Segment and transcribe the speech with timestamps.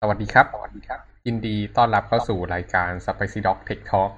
[0.00, 4.10] สวัสดีครับ สวัสดีครับ ยินดีต้อนรับเข้าสู่รายการ Spicy Dog Tech Talk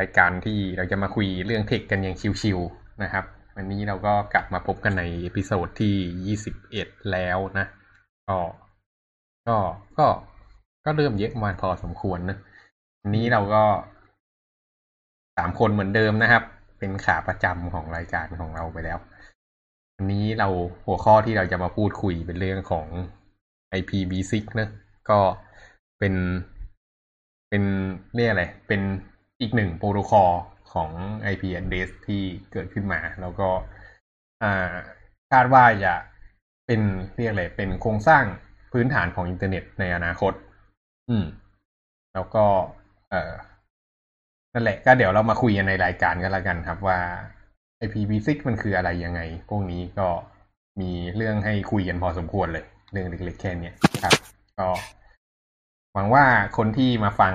[0.00, 3.24] รายการที่เราจะมาคุยเรื่อง tech กันอย่างชิวๆนะครับ
[3.56, 5.94] วันนี้เราก็กลับมาพบกันใน episode ที่
[6.26, 7.66] ยี่สิบเอ็ดแล้วนะ
[8.28, 8.38] ก็
[9.48, 9.56] ก็
[9.98, 10.06] ก็
[10.84, 12.38] ก็เริ่มเยอะมาพอสมควรนะ
[13.02, 13.64] วันนี้เราก็
[15.36, 16.42] สามคนเหมือนเดิมนะครับ
[16.78, 18.98] เป็นขาประจำของรายการของเราไปแล้ว
[19.96, 20.48] วันนี้เรา
[20.86, 22.88] หัวข้อที่เราจะมาพูดคุยเป็นเรื่องของ
[23.78, 24.68] IPv6 นะ
[25.10, 25.20] ก็
[25.98, 26.14] เป็น
[27.48, 27.64] เป็น
[28.14, 28.80] เรียกอะไร เป็น
[29.40, 30.30] อีกหนึ่งโปรโตคอล
[30.72, 30.90] ของ
[31.32, 33.48] IP address ที่เกิดขึ้นมา แล้วก็
[35.32, 35.94] คาดว่าจะ
[36.66, 36.80] เป็น
[37.16, 38.24] เรียกอะไร เป็นโครงสร้าง
[38.72, 40.32] พื้นฐานของอินเทอร์เน็ตในอนาคต
[41.10, 41.24] อืม
[42.14, 42.44] แล้วก็
[43.10, 43.32] เออ
[44.52, 46.98] นั่นแหละ ก็เดี๋ยวเรามาคุยกันในรายการกันแล้วกันครับว่า
[47.84, 50.08] IPv6 มันคืออะไรยังไง พวกนี้ก็
[50.80, 54.14] มีเรื่องให้คุยกันพอสมควรเลย เรื่องเล็กๆแค่เนี้ยครับ
[54.58, 54.68] ก็
[55.94, 56.24] หวังว่า
[56.56, 57.34] คนที่มาฟัง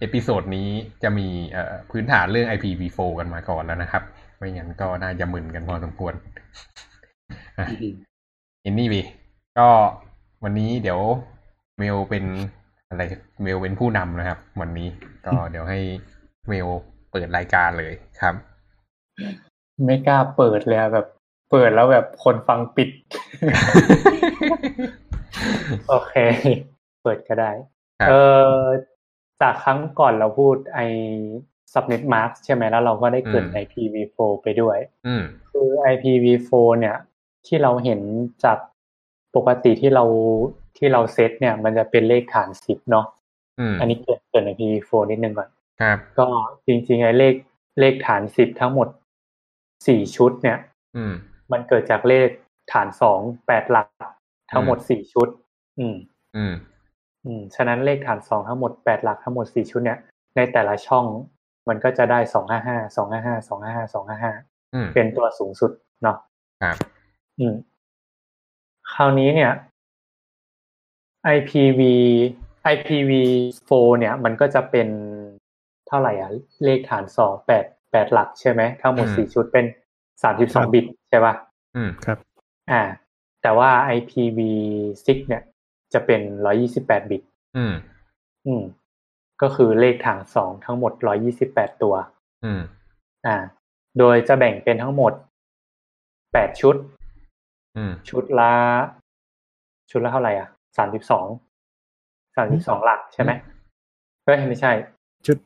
[0.00, 0.68] episode นี้
[1.02, 4.02] จะมีเอ่อพื้นฐานเรื่อง IPv4 กันมาก่อนแล้วนะครับ
[4.36, 6.14] ไม่งั้นก็น่าจะมึนกันพอสมควร
[8.64, 9.02] อินนี่บี
[9.58, 9.68] ก็
[10.44, 11.00] วันนี้เดี๋ยว
[11.78, 12.24] เมลเป็น
[12.88, 13.02] อะไร
[13.42, 14.88] เมลเป็นผู้นำนะครับ วันนี้
[15.26, 15.80] ก็เดี๋ยวให้
[16.48, 16.66] เมล
[17.12, 18.34] เปิดรายการเลยครับ
[19.86, 21.06] ไม่กล้าเปิดเลยแบบ
[21.50, 22.88] เปิดแล้วแบบคนฟังปิด
[25.88, 26.14] โอเค
[27.02, 27.50] เปิดก็ได้
[28.08, 28.12] เอ
[28.54, 28.58] อ
[29.40, 30.80] จากครั้งก่อนเราพูดไอ
[31.72, 36.96] subnet mask ใช่ไหมแล้วเราก็ได้เกิด IPv4 ไปด้วยอืมคือ IPv4 เนี่ย
[37.46, 38.00] ที่เราเห็น
[38.44, 38.58] จาก
[39.36, 40.04] ปกติที่เรา
[40.76, 43.06] ที่เราเซตเนี่ย มันจะเป็นเลขฐานสิบเนาะ
[43.60, 45.48] อืมอันนี้เกิดเกิดใน IPv4 นิดนึงก่อน
[45.80, 46.26] ครับ ก็
[46.66, 47.34] จริงๆไอ้เลข
[47.80, 48.88] เลขฐานสิบทั้งหมด
[49.86, 50.58] สี่ชุดเนี่ย
[50.96, 51.14] อืม
[51.52, 52.28] มันเกิดจากเลข
[52.72, 53.88] ฐานสองแปดหลัก
[54.52, 55.28] ทั้งหมดสี่ชุด
[55.78, 55.96] อืม
[56.36, 56.54] อืม
[57.24, 59.98] อืม ฉะนั้นเลขฐานสองทั้งหมดแปดหลักทั้งหมดสี่ชุดเนี่ย
[60.36, 61.04] ในแต่ละช่อง
[61.68, 64.32] มันก็จะได้สองห้าห้าสองห้าห้าสองห้าห้าสองห้าห้า
[64.74, 65.70] อืมเป็นตัวสูงสุด
[66.02, 66.16] เนาะ
[66.62, 66.76] ครับ
[67.38, 67.54] อืม
[68.92, 69.52] คราวนี้เนี่ย
[71.36, 71.80] IPv
[72.74, 74.88] IPv4 เนี่ย มันก็จะเป็น
[75.86, 76.30] เท่าไหร่อะ
[76.64, 79.64] เลขฐานสองแปดแปดหลักใช่ไหมทั้งหมดอืมสี่ชุดเป็น
[80.22, 81.34] สามสิบสองบิตใช่ป่ะ
[81.76, 82.18] อืมครับ
[82.70, 82.82] อ่า
[83.42, 85.42] แต่ว่า IPv6 เนี่ย
[85.92, 87.22] จะเป็นร้อยี่สิบแปดบิต
[87.56, 87.74] อืม
[88.46, 88.62] อืม
[89.42, 91.94] ก็คือเลขฐานสองทั้งหมดร้อยี่สิบแปดตัว
[92.44, 92.60] อืม
[93.26, 93.36] อ่า
[93.98, 95.12] โดยจะแบ่งเป็นทั้งหมด
[96.32, 96.76] แปดชุด
[97.76, 98.52] อืม ชุดละ
[99.90, 101.26] ชุดละเท่าไหร่อะสามสิบสอง
[102.36, 103.32] สามสิบสองหลักใช่ไหม
[104.24, 104.72] เฮ้ยไม่ใช่
[105.26, 105.36] ชุด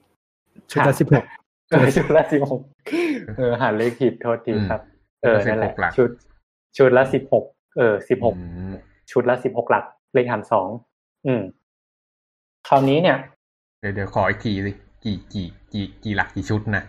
[0.70, 1.24] ชุดละสิบหก
[1.70, 2.60] เออชุดละสิบหก
[3.36, 4.80] เออหาเลขผิดโทษทีอืมครับ
[5.22, 6.10] เออนั่นแหละ16หลักชุด
[6.78, 7.44] ชุดละสิบหก
[7.76, 8.74] เออสิบหกอืม
[9.10, 10.68] ชุดละสิบหกหลัก เลขหารสอง
[11.26, 11.42] อืม
[12.68, 13.18] คราวนี้เนี่ย
[13.80, 14.72] เดี๋ยวเดี๋ยวขออีกทีสิ
[15.04, 16.84] กี่กี่กี่กี่หลักกี่ชุดนะ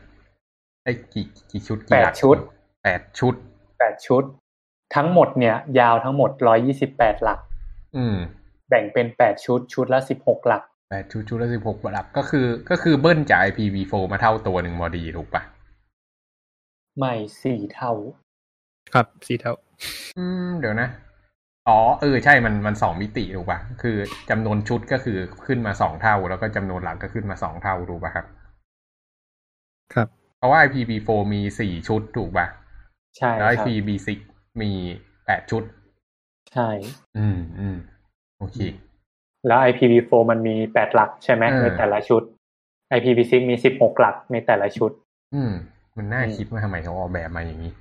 [0.83, 2.37] ไอ้ยกี่กี่ชุดแปกี่ดหลักชุด
[2.83, 3.33] แปดชุด
[3.79, 4.23] แปดชุด
[4.95, 7.39] ทั้งหมดเนี่ย ยาวทั้งหมดร้อยี่สิบแปดหลัก
[7.97, 8.17] อืม
[8.69, 15.43] แบ่งเป็นแปดชุดชุดละสิบหกหลักแปดชุดชุดละสิบหกหลักก็คือ ก็คือเบิ้ลจาก IPv4 มาเท่าตัวหนึ่งพอดีถูกปะ
[16.97, 17.93] ไม่สี่เท่า
[18.93, 19.53] ครับสี่เท่า
[20.17, 20.89] อืมเดี๋ยวนะ
[21.67, 23.97] อ๋อเออใช่มันมันสองมิติถูกปะคือ
[24.29, 28.25] จำนวนชุดก็คือขึ้นมาสองเท่า แล้วก็จำนวนหลักก็ขึ้นมาสองเท่าถูกปะครับ
[29.93, 32.47] ครับ เพราะว่า IPv4 มีสี่ชุดถูกปะ
[33.17, 34.09] ใช่แล้วครับ IPv6
[34.61, 34.71] มี
[35.25, 35.63] แปดชุด
[36.53, 36.69] ใช่
[37.17, 37.77] อืมอืม
[38.39, 38.57] โอเค
[39.47, 42.23] แล้ว IPv4 มันมีแปดหลักใช่ไหมเออในแต่ละชุด
[42.95, 44.91] IPv6 มีสิบหกหลักในแต่ละชุด
[45.35, 45.51] อืม
[45.97, 47.71] มันน่าอืมคิดว่าทำไมเขาออกแบบมาอย่างนี้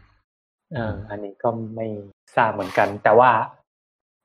[0.75, 1.87] เอออันนี้ก็ไม่
[2.37, 3.31] ทราบเหมือนกัน แต่ว่า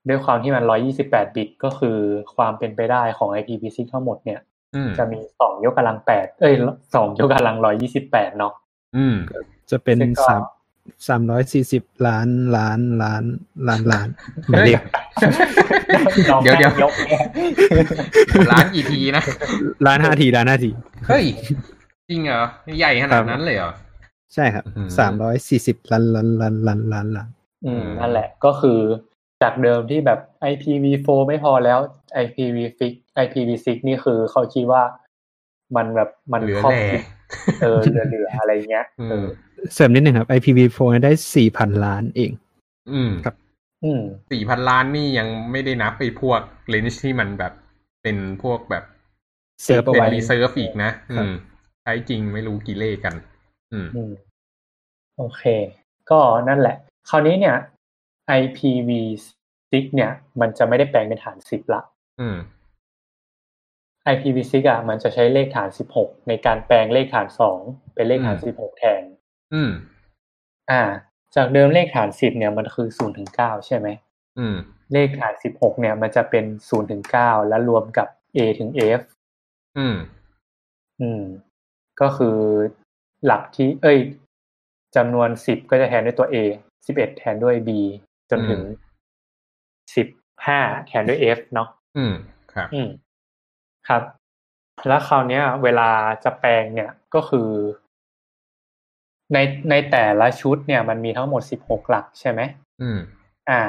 [0.08, 1.98] ด้วยความที่มันร้อยี่สิบแปดบิต ก็คือ
[2.36, 4.40] ความเป็นไปได้ของ IPv6 ทั้งหมดเนี่ย
[4.74, 6.54] อืมจะมีสองยกกำลังแปดเอ้ย
[6.94, 8.52] สองยกกำลังร้อยี่สิบแปดเนาะ
[8.96, 9.16] อืม
[9.70, 10.42] จะเป็นซึ่งก็สาม
[11.08, 13.22] สามร้อยสี่สิบล้านล้านล้าน
[13.68, 14.08] ล้านล้าน
[14.48, 14.80] หมายเลข
[16.30, 17.20] น้องเดี๋ยวเดี๋ยวแม่งยกเนี่ย
[18.52, 19.22] ร้านกี่ทีนะ
[19.86, 20.70] ล้านห้าทีล้านห้าที
[21.08, 21.24] เฮ้ย
[22.08, 22.44] จริงเหรอ
[22.78, 23.72] ใหญ่ขนาดนั้นเลยเหรอ
[24.34, 27.28] ใช่ครับอืมสามร้อยสี่สิบล้านล้านล้านล้านล้านล้าน
[27.66, 28.80] อืมนั่นแหละก็คือ
[29.42, 30.20] จากเดิมที่แบบ
[30.52, 31.78] IPv4 ไม่พอแล้ว
[32.24, 32.82] IPv6
[33.24, 34.82] IPv6 นี่คือเขาคิดว่า
[35.76, 37.02] มันแบบมันเหลือครอบแหล่คลุม
[37.62, 39.26] เออเหลือๆอะไรเงี้ยอืเอมอ
[39.74, 42.32] เสริมนิดหนึ่งครับ IPv4 ได้สี่พันล้านเอง
[42.92, 43.34] อืมครับ
[43.84, 44.02] อืม
[44.32, 47.52] สี่พันล้านนี่ยังไม่ได้นับไปพวกเลนส์ที่มันแบบ
[48.02, 48.84] เป็นพวกแบบ
[49.62, 51.34] เซิร์ฟเอาเป็นไว้ reserve อีกนะ อืครับม
[51.82, 53.14] ใช้จริงไม่รู้กี่เลขกัน
[53.72, 54.12] อืมอืม
[55.16, 55.42] โอเค
[56.10, 56.76] ก็นั่นแหละ
[57.08, 57.56] คราวนี้เนี่ย
[58.40, 59.22] IPv6
[59.72, 60.10] IPv6 เนี่ย
[60.40, 61.82] มันจะไม่ได้แปลงเป็นฐานสิบละ
[62.20, 62.36] อืม
[64.12, 67.58] IPv6 อะมันจะใช้เลขฐานสิบหกในการแปลงเลขฐานสอง
[67.94, 69.02] เป็นเลขฐานอืมสิบหกแทน
[69.54, 69.70] อืม
[70.70, 70.82] อ่า
[71.36, 73.88] จากเดิมเลขฐานสิบเนี่ยมันคือศูนย์ถึงเก้าใช่ไหม
[74.38, 74.56] อืม
[74.92, 78.70] เลขฐานสิบหกเนี่ย มันจะเป็นศูนย์ถึงเก้าแล้วรวมกับ A ถึง
[79.00, 79.02] F
[79.78, 79.96] อืม
[81.00, 81.22] อืม
[82.00, 82.38] ก็คือ
[83.26, 83.98] หลักที่ เอ้ย
[84.96, 86.36] จำนวนสิบก็จะแทนด้วยตัว A
[86.86, 87.70] สิบเอ็ดแทนด้วย B
[88.30, 88.90] จนถึงอืม
[89.96, 90.08] สิบ
[90.46, 92.14] ห้าแทนด้วย F เนาะอืม
[92.52, 92.88] ครับ อืม
[93.88, 94.02] ครับ
[94.88, 95.90] แล้วคราวเนี้ย เวลา
[96.24, 97.48] จะแปลงเนี่ยก็คือ
[99.32, 99.38] ใน
[99.70, 102.40] ในแต่ละชุดเนี่ย มันมีทั้งหมดสิบหกหลักใช่ไหม
[102.82, 102.98] อืม
[103.50, 103.62] อ่า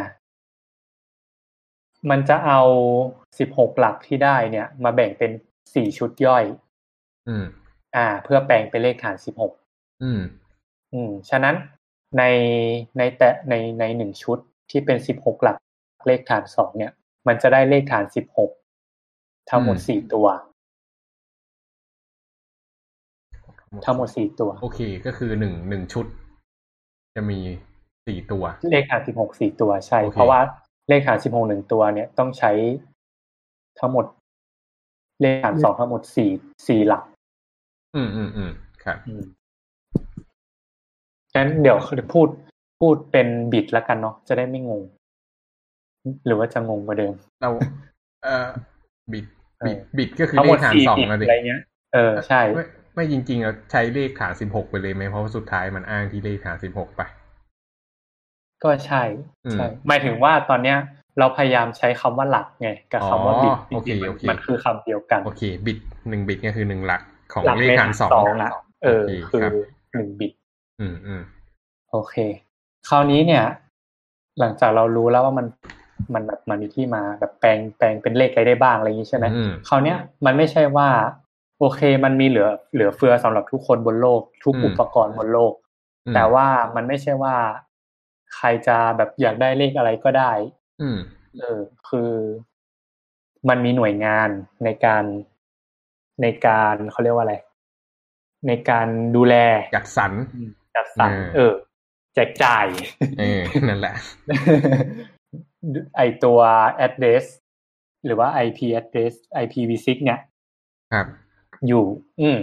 [2.09, 2.61] มันจะเอา
[3.39, 5.31] สิบหกหลักที่ได้เนี่ย มาแบ่งเป็น
[5.73, 6.44] สี่ชุดย่อย
[7.27, 7.45] อืม
[7.95, 9.53] อ่า เพื่อแปลงเป็นเลขฐานสิบหก
[10.03, 10.21] อืม
[10.93, 11.55] อืม ฉะนั้น
[12.17, 12.23] ใน
[12.97, 14.37] ในแต่ในในหนึ่งชุด
[14.71, 15.57] ที่เป็นสิบหกหลัก
[16.07, 16.91] เลขฐานสองเนี่ย
[17.27, 18.51] มันจะได้เลขฐานสิบหก
[19.49, 20.27] ทั้งหมดอืมสี่ตัว
[23.85, 26.05] ทั้งหมดสี่ตัว โอเค ก็คือหนึ่งหนึ่งชุด
[27.15, 27.39] จะมี
[28.07, 30.39] สี่ตัว เลขฐานสิบหกสี่ตัวใช่โอเคเพราะว่า
[30.89, 32.51] เลขฐานสิบหกหนึ่งตัวเนี่ยต้องใช้
[33.79, 34.05] ทั้งหมด
[35.21, 36.31] เลขฐานสองทั้งหมดสี่
[36.67, 37.03] สี่หลัก
[37.95, 38.51] อืมอืมอืม
[38.83, 39.23] ครับอืม
[41.35, 41.77] งั้นเดี๋ยว
[42.13, 42.27] พูด
[42.79, 44.83] พูดเป็นบิตแล้วกันเนาะจะได้ไม่งง
[46.25, 47.49] หรือว่าจะงงกว่าเดิม เรา
[48.23, 48.47] เอ่อ
[49.11, 49.25] บิต
[49.65, 51.61] บิตเออบิตก็คือทั้งเลหมดขฐานสี่สองบิตอะดิอะไรเงี้ย
[51.93, 52.63] เออใช่ ไม่
[52.95, 57.01] ไม่จริงๆเราใช้เลขฐานสิบหกไปเลยไหมเพราะว่าสุดท้ายมันอ้างที่เลขฐานสิบหกไป
[58.63, 59.03] ก็ใช่
[59.45, 60.77] อืมใช่หมายถึงว่าตอนเนี้ย
[61.19, 65.77] เราพยายามใช้คำว่าหลักไง กับคำว่าบิตอ๋อโอเคจริงๆมันโอเคมันคือคำเดียวกัน โอเค บิต
[66.09, 67.01] หนึ่งบิตก็คือหนึ่งหลัก
[67.33, 68.51] ของหลักเลขฐานสองอะ
[68.83, 69.51] เออโอเคคือครับ
[69.94, 70.33] หนึ่งบิต
[70.81, 71.21] อืมอืม
[71.91, 72.15] โอเค
[72.89, 73.44] คราวนี้เนี่ย
[74.39, 75.45] หลังจากเรารู้แล้วว่ามัน
[76.13, 80.89] มันแบบมันมีที่มาแบบแปลงแปลงเป็นเลขอะไรได้บ้างอะไรอย่างนี้ใช่ไหมอืมคราวเนี้ยมันไม่ใช่ว่า
[81.59, 85.53] โอเค มันมีเหลือเหลือเฟือสำหรับทุกคนบนโลก ทุกอืมอุปกรณ์บนโลก
[86.06, 87.36] อืมแต่ว่ามันไม่ใช่ว่า
[88.36, 90.31] ใครจะแบบอยากได้เลขอะไรก็ได้
[90.81, 90.97] อืม
[91.39, 91.59] เออ
[91.89, 92.12] คือ
[93.50, 94.29] มันมีหน่วยงาน
[94.63, 95.03] ในการ
[96.21, 97.36] ในการเขาเรียกว่าอะไร
[98.48, 99.36] ในการดูแล
[99.75, 100.12] จัดสรร
[100.75, 101.54] จัดสรรเออเออ
[102.15, 102.65] แจกจ่าย
[103.19, 103.95] เออนั่นแหละ
[105.98, 106.39] ไอตัว
[106.86, 107.25] address
[108.06, 109.13] หรือว่า IP address
[109.44, 110.19] IPv6 เนี่ย
[110.94, 111.07] ครับ
[111.68, 111.86] อยู่
[112.21, 112.39] อืม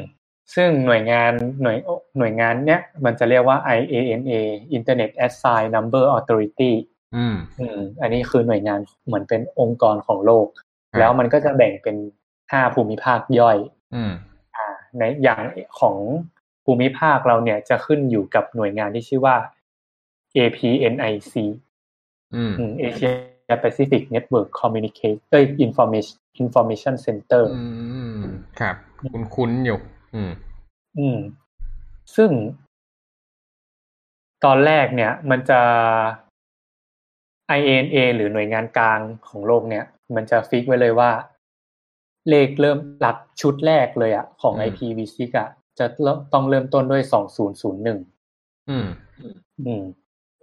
[0.54, 1.32] ซึ่งหน่วยงาน
[1.62, 1.78] หน่วย
[2.18, 4.40] หน่วยงานเนี้ยมันจะเรียกว่า IANA
[4.76, 6.72] Internet Assign Number Authority
[7.16, 11.96] อืม อืม อันนี้คือหน่วยงานเหมือนเป็นองค์กรของโลกครับแล้วมันก็จะแบ่งเป็น
[12.52, 13.58] ห้าภูมิภาคย่อย
[13.94, 14.12] อืม
[14.56, 14.66] อ่า
[14.98, 15.40] ในอย่าง
[15.80, 15.96] ของ
[16.64, 19.36] ภูมิภาคเราเนี่ยจะขึ้นอยู่กับหน่วยงานที่ชื่อว่า
[20.36, 21.34] APNIC
[22.34, 27.64] อืมอืม Asia Pacific Network Communicate เอ้ย Information Information Center อื
[28.18, 28.20] ม
[28.60, 29.78] ครับ คุ้นคุ้นๆอยู่
[30.14, 30.30] อืม
[30.98, 31.18] อืม
[32.16, 32.30] ซึ่ง
[34.44, 35.60] ตอนแรกเนี่ย มันจะ
[37.58, 41.10] IANA หรือหน่วยงานกลางของโลกเนี่ย มันจะฟิกไว้เลยว่า
[42.30, 45.48] เลขเริ่มหลักชุดแรกเลยอะของอืม IPv6 อะ
[45.78, 47.98] จะเริ่มต้องเริ่มต้นด้วยสองศูนย์ศูนย์หนึ่ง
[48.70, 48.86] อืม
[49.66, 49.84] อืม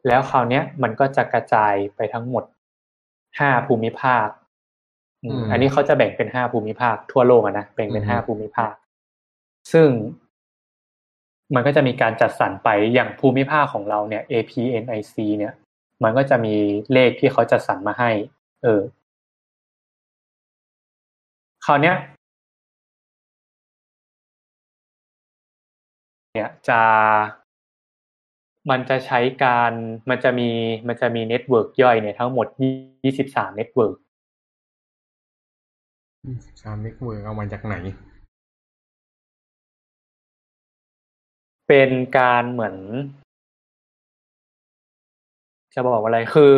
[0.07, 2.43] แล้วคราวเนี้ยมันก็จะกระจายไปทั้งหมด
[3.39, 4.27] ห้าภูมิภาค
[5.23, 8.73] อืมอืมอันนี้เขาจะแบ่งเป็นห้าภูมิภาคทั่วโลกอะนะแบ่งเป็นอือฮึห้าภูมิภาค
[9.73, 9.89] ซึ่ง
[11.55, 15.53] มันก็จะมีการจัดสรรไปอย่างภูมิภาคของเราเนี่ย APNIC เนี่ย
[16.03, 16.55] มันก็จะมี
[16.93, 18.11] เลขที่เขาจัดสรรมาให้
[18.63, 18.81] เออ
[21.69, 21.95] คราวเนี้ย
[26.33, 26.81] เนี่ยจะ
[28.69, 29.71] มันจะใช้การ
[30.09, 30.49] มันจะมี
[30.87, 33.95] มันจะมี network ย่อยเนี่ยทั้งหมด23 network
[36.25, 37.75] ยี่สิบสาม network เอามาจากไหน
[41.67, 42.75] เป็นการเหมือน
[45.77, 46.53] จะบอกว่าอะไรคือ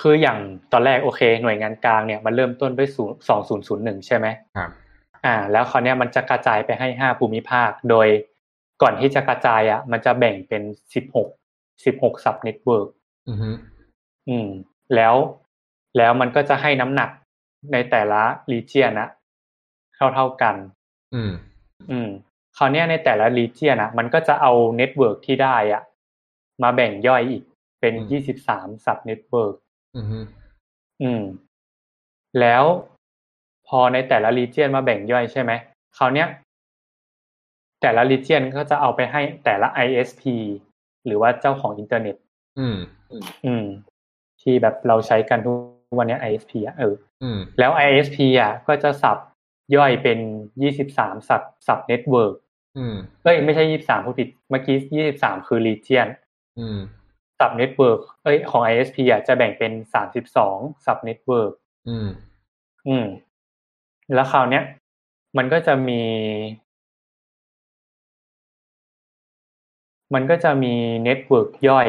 [0.00, 0.38] คืออย่าง
[0.72, 4.70] ตอนแรกโอเค หน่วยงานกลางเนี่ยมันเริ่มต้นด้วยศูนย์สองศูนย์ศูนย์หนึ่งใช่ไหมครับ
[5.26, 8.08] อ่า แล้วคราวเนี้ยมันจะกระจายไปให้ห้าภูมิภาคโดย
[8.82, 10.62] ก่อนที่จะกระจายอะ มันจะแบ่งเป็น
[10.94, 11.28] สิบหก
[11.84, 12.88] สิบหก subnetwork
[13.28, 13.50] อือฮึ
[14.28, 14.48] อืม
[14.94, 15.14] แล้ว
[15.96, 17.10] แล้วมันก็จะให้น้ำหนัก
[17.72, 18.22] ในแต่ละ
[18.52, 19.08] region นะ
[19.96, 20.56] เท่าเท่าๆกัน
[21.14, 21.32] อืม
[21.90, 22.08] อืม
[22.56, 25.82] คราวเนี้ยในแต่ละ region นะมันก็จะเอา network ที่ได้อะ
[26.62, 27.42] มาแบ่งย่อยอีก
[27.80, 29.54] เป็นอืมยี่สิบสาม subnetwork
[29.96, 30.18] อือฮึ
[31.02, 31.22] อืม
[32.40, 32.64] แล้ว
[33.68, 35.52] พอในแต่ละ region มาแบ่งย่อยใช่ไหม
[35.96, 36.28] คราวเนี้ย
[37.82, 40.22] แต่ละ region ก็จะเอาไปให้แต่ละ ISP
[41.06, 42.16] หรือว่าเจ้าของอินเทอร์เน็ต
[42.58, 42.76] อืม
[43.46, 43.64] อืม
[44.40, 49.18] ที่แบบเราใช้กันทุกวันเนี้ย ISP อะเอออืมแล้ว ISP อะ ก็จะ sub
[49.76, 50.18] ย่อยเป็น
[50.62, 52.34] ยี่สิบสาม sub subnetwork
[52.78, 56.08] อืมเอ้ยไม่ใช่ยี่สามพูดผิด เมื่อกี้ยี่สิบสามคือ region
[56.58, 56.78] อืม
[57.38, 61.52] subnetwork เอ้ยของ ISP อะจะแบ่งเป็นสามสิบสอง subnetwork
[61.88, 62.08] อืม
[62.88, 63.06] อืม
[64.14, 64.64] แล้วคราวเนี้ย
[65.36, 66.02] มันก็จะมี
[70.14, 70.74] มันก็จะมี
[71.04, 71.88] network ย่อย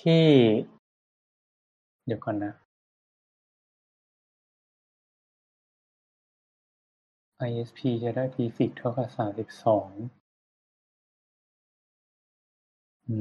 [0.00, 0.26] ที่
[2.06, 2.52] เดี๋ยวก่อนนะ
[7.48, 9.88] ISP จะได้ prefix เท่ากับสามสิบสอง
[13.08, 13.18] อื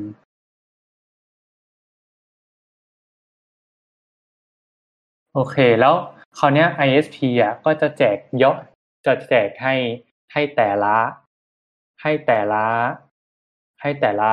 [0.00, 0.02] ม
[5.34, 5.94] โอเค แล้ว
[6.38, 8.58] คราวเนี้ย ISP อะก็จะแจกยอด
[9.06, 9.74] จะแจกให้
[10.32, 10.96] ให้แต่ละ
[12.02, 12.64] ให้แต่ละ
[13.80, 14.30] ให้แต่ละ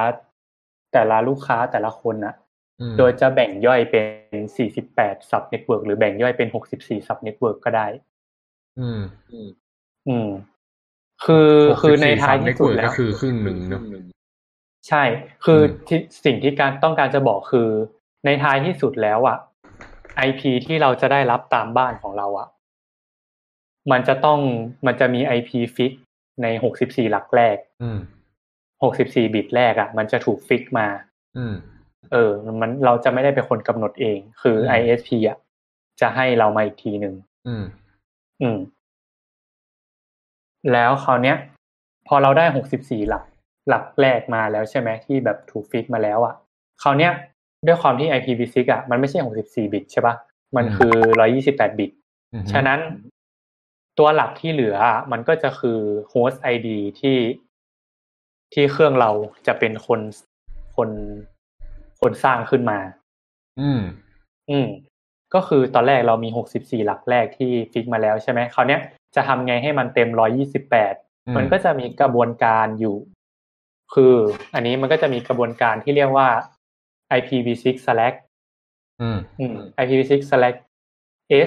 [0.94, 2.36] แต่ละลูกค้าแต่ละคนอะ
[2.82, 4.42] อืมโดยจะแบ่งย่อยเป็น
[4.78, 7.88] 48 subnetwork หรือแบ่งย่อยเป็น 64 subnetwork ก็ได้
[8.80, 9.02] อืม
[10.08, 10.30] อืม
[11.26, 11.50] คือ
[11.82, 13.82] คือในท้ายที่สุด64แล้วก็คือครึ่งหนึ่งเนอะ
[14.88, 15.04] ใช่
[15.46, 17.70] คืออมที่สิ่งที่การต้องการจะบอกคือ
[18.26, 19.38] ในท้ายที่สุดแล้วอะ
[20.28, 22.48] IP ที่เราจะได้รับตามบ้านของเราอะ
[23.92, 24.40] มันจะต้อง
[24.86, 25.92] มันจะมี IP ฟิก
[26.42, 28.00] ใน64หลักแรกอืม
[28.82, 30.88] 64บิตแรกอะ มันจะถูกฟิกมา
[31.38, 31.54] อืม
[32.12, 35.38] เออ มันเราจะไม่ได้เป็นคนกำหนดเอง คืออืม ISP อะ
[36.02, 37.16] จะให้เรามาอีกทีหนึ่ง
[37.48, 37.64] อืม
[38.42, 38.60] อืม
[40.72, 41.38] แล้วคราวเนี้ย
[42.08, 43.24] พอเราได้64หลัก
[43.70, 46.36] หลักแรกมาแล้วใช่ไหมที่แบบถูกฟิกมาแล้วอะ
[46.82, 47.12] คราวเนี้ย
[47.68, 50.16] ด้วยความที่ IPv6 อะมันไม่ใช่ 64 บิตใช่ปะ
[50.56, 50.96] มันอืมคือ
[51.34, 51.92] 128 บิต
[52.34, 52.80] อืมฉะนั้น
[54.00, 55.80] ตัวหลักที่เหลืออะมันก็จะคือ
[56.14, 57.18] host ID ที่
[58.54, 59.12] ที่เครื่องเรา
[59.48, 60.00] จะเป็นคน
[60.76, 60.90] คน
[62.02, 62.80] คนสร้างขึ้นมา
[63.60, 63.82] อืม
[64.50, 64.68] อืม
[65.34, 68.82] ก็คือตอนแรกเรามี 64 หลักแรกที่ฟิกมาแล้วใช่ไหมคราวเนี้ย
[69.16, 70.10] จะทำไงให้มันเต็ม
[70.72, 72.96] 128 มันก็จะมีกระบวนการอยู่
[73.94, 74.16] คือ
[74.54, 76.30] อันนี้มันก็จะมีกระบวนการที่เรียกว่า
[77.18, 78.18] IPv6 select
[79.02, 80.60] อืมอืม IPv6 select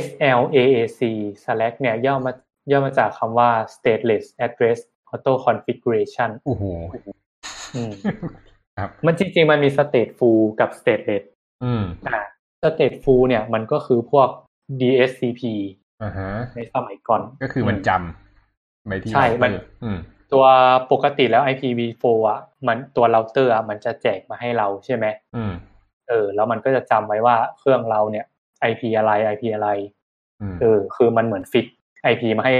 [0.02, 1.00] SLAAC
[1.44, 2.32] select เนี่ยย่อมา
[2.70, 4.78] ย่อมาจากคำว่า stateless address
[5.12, 6.64] auto configuration โอ้โห
[7.74, 7.92] อืม
[8.78, 11.24] ครับมันจริงๆ มันมี stateful กับ stateless
[11.64, 12.18] อืมอ่า
[12.62, 14.28] stateful เนี่ยมันก็คือพวก
[14.80, 15.42] DSCP
[16.02, 20.48] อ่าฮะในสมัยก่อน ก็คือมันจำไปที่ใช่ มันเราเตอร์อื
[20.80, 25.52] มตัวปกติแล้ว IPv4 อะมันตัวเราเตอร์อะมันจะแจกมาให้เราใช่ไหมอืม
[26.08, 28.26] เออ แล้วมันก็จะจำไว้ว่าเครื่องเราเนี่ย
[28.70, 29.68] IP อะไร IP อะไร
[30.40, 31.66] อืมเออคือมันเหมือนฟิก
[32.12, 32.52] IP มาให้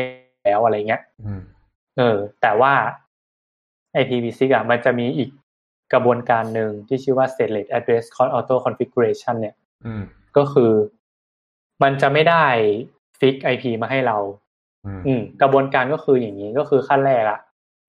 [0.44, 1.40] แล้วอะไรเงี้ยอืม
[1.98, 2.72] เออ แต่ว่า
[4.00, 5.30] IPv6 อะมันจะมีอีก
[5.92, 8.04] กระบวนการหนึ่งที่ชื่อว่า stateless address
[8.36, 9.54] auto configuration เนี่ย
[9.86, 10.02] อืม
[10.36, 10.72] ก็คือ
[11.82, 12.44] มันจะไม่ได้
[13.20, 14.18] fix IP มาให้เรา
[14.86, 17.40] อืมอืม กระบวนการก็คืออย่างนี้ก็คือขั้นแรกอะ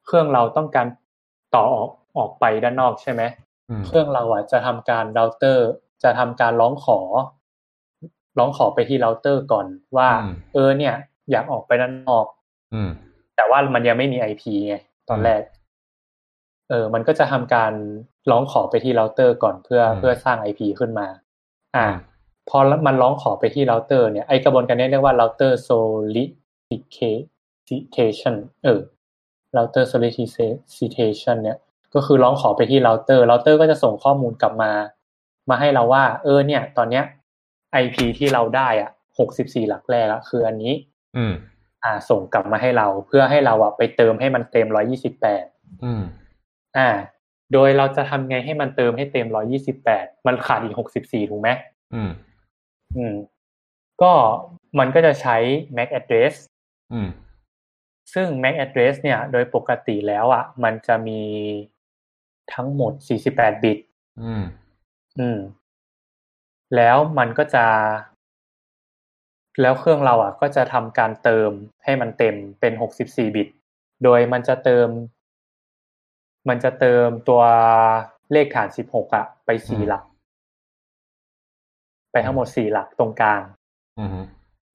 [0.05, 0.87] เครื่องเราต้องการ
[1.55, 3.21] ต่อออกออกไปด้านนอกใช่ไหม
[3.69, 5.67] อืมเครื่องเราอะจะทำการเราเตอร์
[6.03, 6.99] จะทำการร้องขอ
[8.37, 10.09] ร้องขอไปที่เราเตอร์ก่อนว่า
[10.53, 10.95] เออ เนี่ย
[11.31, 12.25] อยากออกไปด้านนอก
[12.73, 12.89] อืม
[13.35, 14.75] แต่ว่ามันยังไม่มี IP ไง
[15.09, 15.41] ตอนแรก
[16.69, 17.73] เออ มันก็จะทำการ
[18.31, 21.07] ร้องขอไปที่เราเตอร์ก่อนเพื่ออืมเพื่อสร้าง IP ขึ้นมา
[21.75, 21.95] อ่าอืม
[22.49, 28.79] พอมันร้องขอไปที่เราเตอร์เนี่ยไอกระบวนการนี้เรียกว่า router solicitation เออ
[29.57, 31.57] router solicitation เนี่ย
[31.95, 34.71] ก็คือร้องขอไปที่เราเตอร์เราเตอร์ก็จะส่งข้อมูลกลับมา
[35.49, 37.03] มาให้เราว่า เออ เนี่ย ตอนเนี้ย
[37.83, 40.73] IP ที่เราได้อะหกสิบสี่หลักแรกอะคืออันนี้
[41.17, 41.33] อืม
[41.83, 45.45] อ่า ส่งกลับมาให้เราเพื่อให้เราอะไปเติมให้มันเต็มร้อยี่สิบแปด
[45.83, 46.01] อืม
[46.77, 46.89] อ่า
[47.53, 51.49] โดยเราจะทำไงให้มันเติมให้เต็มร้อยี่สิบแปดมันขาดอีกหกสิบสี่ถูกไหม
[51.93, 52.11] อืม
[52.97, 53.15] อืม
[54.01, 54.11] ก็
[54.79, 55.37] มันก็จะใช้
[55.75, 56.33] MAC address
[56.93, 57.07] อืม
[58.13, 61.21] ซึ่ง MAC address เนี่ยโดยปกติแล้วอะ มันจะมี
[62.53, 62.93] ทั้งหมด
[63.29, 63.77] 48 บิต
[64.21, 64.43] อืม
[65.19, 65.39] อืม
[66.75, 67.65] แล้วมันก็จะ
[69.61, 71.49] แล้วเครื่องเราอะ ก็จะทำการเติม
[71.83, 73.47] ให้มันเต็มเป็น 64 บิต
[74.03, 74.87] โดยมันจะเติม
[76.49, 77.41] มันจะเติมตัว
[78.31, 80.03] เลขฐาน 16 อะ ไปสี่อืมหลัก
[82.11, 83.41] ไปทั้งหมดสี่หลักตรงกลาง
[83.99, 84.09] อืม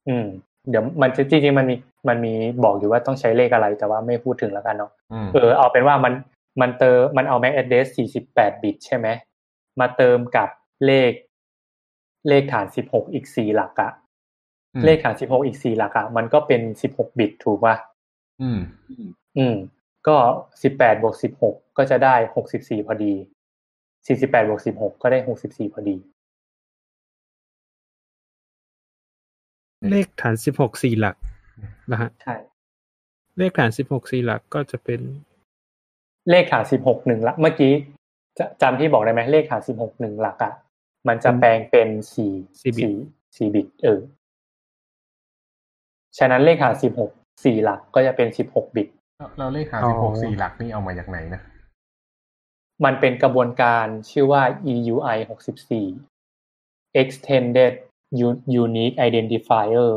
[0.08, 0.26] อืม
[0.68, 1.76] เดี๋ยวมันจะจริงๆมันมี
[2.08, 6.12] มันมีบอกอยู่ว่าต้องใช้เลขอะไร แต่ว่าไม่พูดถึงแล้วกันเนาะอืมเออเอาเป็นว่ามัน
[6.60, 7.86] มันเติมมันเอา MAC address
[8.24, 9.08] 48 บิตใช่ไหม
[9.80, 10.48] มาเติมกับ
[10.86, 11.12] เลข
[12.28, 13.92] เลขฐาน 16 อีก 4 หลักอะ
[14.84, 16.60] เลขฐาน 16 อีก 4 หลักอะมันก็เป็น
[16.92, 17.74] 16 บิตถูกป่ะ
[18.42, 18.58] อืม
[19.38, 19.56] อืม
[20.08, 20.16] ก็
[20.62, 22.14] 18บวก16 ก็จะได้
[22.52, 23.12] 64 พอดี
[23.76, 25.96] 48บวก16 ก็ได้ 64 พอดี
[29.90, 31.16] เลขฐานสิบหกสี่หลัก
[31.92, 32.34] นะฮะใช่
[33.38, 35.00] เลขฐานสิบหกสี่หลักก็จะเป็น
[36.30, 37.72] เลขฐานสิบหกหนึ่งหลักเมื่อกี้
[38.38, 40.52] จะจำที่บอกได้ไหมเลขฐานสิบหกหนึ่งหลักอะ
[41.08, 42.94] มันจะแปลงเป็นสี่สี่บิตสี่
[43.36, 44.00] สี่บิตเออ
[46.18, 47.10] ฉะนั้นเลขฐานสิบหก
[47.44, 51.40] สี่หลักก็จะเป็นสิบหกบิตแล้วแล้วเลขหาอ๋สิบหกอสี่หลักนี่เอามาจากไหนนะ
[52.84, 54.42] มันเป็นกระบวนการชื่อว่า
[54.74, 55.18] EUI
[56.08, 57.89] 64 Extended U-
[58.62, 59.90] Unique Identifier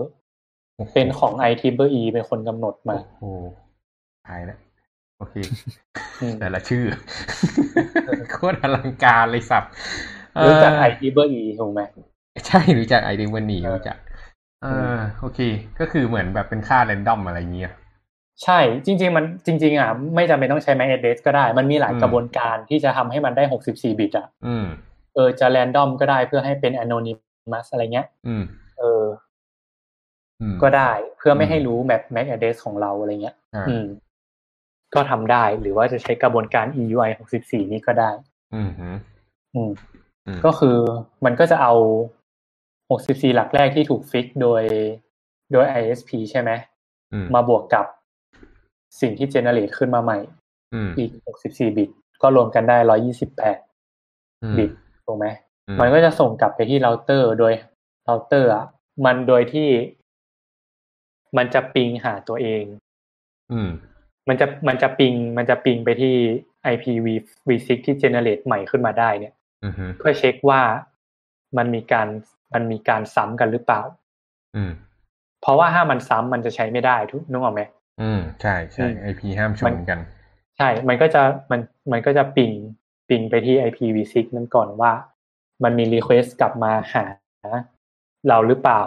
[0.76, 3.24] โอ้โหเป็นของ IEEE เป็นคนกำหนดมาโอ้โห
[4.28, 4.60] ตายแล้ว
[5.18, 5.36] โอเค
[6.22, 6.84] อืมแต่ละชื่อ
[8.32, 9.64] โคตรอลังการเลยสับ
[10.48, 11.82] รู้จักเอ่อ IEEE ถูกไหม
[12.48, 13.98] ใช่รู้จักไอเดนวันนีเออรู้จัก
[14.64, 15.40] เออโอเค
[15.80, 17.74] ก็คือเหมือนแบบเป็นค่าแรนดอมอะไรเงี้ย
[18.44, 24.66] ใช่จริง ๆ มันจริง ๆอะไม่จำเป็นต้องใช้ MAC address ก็ได้ มันมีหลายอืมกระบวนการที่จะทำให้มันได้ 64 บิตอะอืม
[25.16, 27.32] เออจะ random ก็ได้เพื่อให้เป็น anonymous
[27.72, 28.44] อะไรเงี้ยอืม
[28.78, 29.04] เออ
[30.42, 33.86] อืมก็ได้เพื่อไม่อืมให้รู้ MAC MAC address ของเราอะไรเงี้ยอ่าอืม
[34.94, 38.12] ก็ทำได้หรือว่าจะใช้กระบวนการ EUI 64 นี้ก็ได้
[38.56, 38.90] อืมฮึ
[39.56, 39.72] อืม
[40.28, 40.78] อืมก็คือ
[41.26, 41.74] มันก็จะเอา
[42.90, 44.64] 64 หลักแรกที่ถูกฟิกโดย
[45.52, 46.52] โดย ISP ใช่ไหม
[47.14, 47.86] อืมมาบวกกับ
[49.02, 50.20] สิ่งที่เจเนเรตขึ้นมาใหม่
[50.74, 51.12] อืมอีก
[51.44, 51.90] 64 บิต
[52.22, 53.58] ก็รวมกันได้ 128
[54.44, 54.72] อืมบิต
[55.06, 55.43] ถูกไหมอื
[55.80, 57.54] มันก็จะส่งกลับไปที่เราเตอร์โดย
[58.06, 58.66] เราเตอร์อะ
[59.06, 59.70] มันโดยที่
[61.38, 62.64] มันจะปิงหาตัวเอง
[63.52, 63.70] อืม
[64.28, 66.16] มันจะมันจะปิง มันจะปิงไปที่
[66.74, 70.62] IPv6 ที่เจเนเรตใหม่ขึ้นมาได้เนี่ยอืมฮึเพื่อเช็คว่า
[71.58, 72.08] มันมีการ
[72.54, 73.82] มันมีการซ้ำกันหรือเปล่า
[74.56, 74.72] อืม
[75.42, 77.62] เพราะว่าถ้ามันซ้ำมันจะใช้ไม่ได้ทุกนึกออกไหม
[78.02, 80.00] อืมใช่ใช่อืมไอพีห้ามชนกัน
[80.58, 82.52] ใช่ มันก็จะมันมันก็จะปิง
[83.10, 84.92] ปิงไปที่ IPv6 นั่นก่อนว่า
[85.64, 87.04] มันมี request กลับมาหา
[88.28, 88.82] เราหรือเปล่า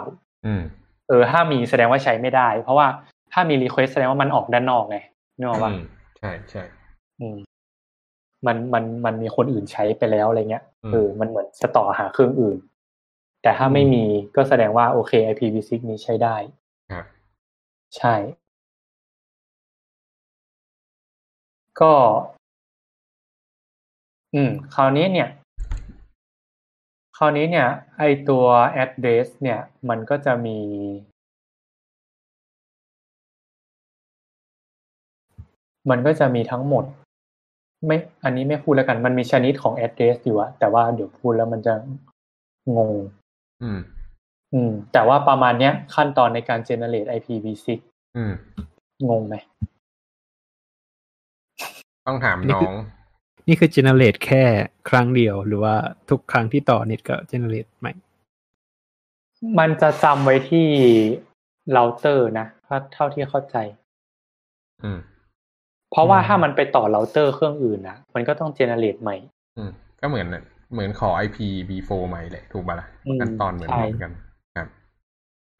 [0.45, 0.61] อืม
[1.07, 2.87] เออ ถ้ามีแสดงว่าใช้ไม่ได้ เพราะว่า
[3.33, 4.97] ถ้ามี request แสดงว่ามันออกด้านนอกไง
[5.37, 5.83] นึกออกปะอืม
[6.17, 6.63] ใช่ใช่
[7.19, 7.37] อืม
[8.45, 12.57] มันมันมันมีคนอื่นใช้ไปแล้วอะไรเงี้ยอืมเออมันเหมือนจะต่อหาเครื่องอื่น
[13.41, 16.35] แต่ถ้าไม่มีก็แสดงว่าโอเค IPv6 นี้ใช้ได้
[16.91, 17.05] ครับ
[17.97, 18.15] ใช่
[21.81, 21.93] ก็
[24.33, 25.29] อืม คราวนี้เนี่ย
[27.19, 28.45] คราวนี้เนี่ยไอตัว
[28.83, 30.59] address เนี่ยมันก็จะมี
[35.89, 36.83] มันก็จะมีทั้งหมด
[37.85, 41.73] ไม่ อันนี้ไม่พูดแล้วกัน มันมีชนิดของ address อยู่อะแต่ว่าเดี๋ยวพูดแล้วมันจะ
[42.77, 42.93] งง
[43.63, 43.79] อืม
[44.53, 47.67] อืม แต่ว่าประมาณเนี้ย ขั้นตอนในการ generate IPv6
[48.17, 48.33] อืม
[49.09, 49.35] งงไหม
[52.07, 52.75] ต้องถามนี่น้คืออง
[53.47, 54.43] นี่คือ generate แค่
[54.89, 55.75] ครั้งเดียว หรือว่า
[56.09, 57.93] ทุกครั้งที่ต่อเน็ตก็ generate ใหม่
[59.59, 60.67] มันจะจำไว้ที่
[61.73, 63.57] เราเตอร์นะถ้าเท่าที่เข้าใจ
[64.83, 64.99] อืม
[65.91, 69.15] เพราะว่าอืมถ้ามันไปต่อเราเตอร์เครื่องอื่นนะมันก็ต้อง generate ใหม่
[69.57, 74.11] อืม ก็เหมือนน่ะเหมือนขอ IPv4 ใหม่แหละถูกปะล่ะอืมขั้นตอนเหมือนใช่เหมือนกัน
[74.55, 74.67] ครับ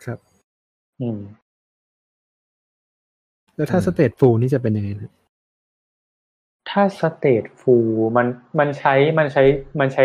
[0.04, 0.20] ครับ
[1.02, 1.20] อืม
[3.56, 5.12] แล้วถ้าอืมสเต e ฟูนี่จะเป็นยังไงนะ
[6.70, 7.76] ถ้าสเตทฟู
[8.18, 8.28] มัน
[8.60, 9.44] มันใช้มันใช้
[9.80, 10.04] มันใช้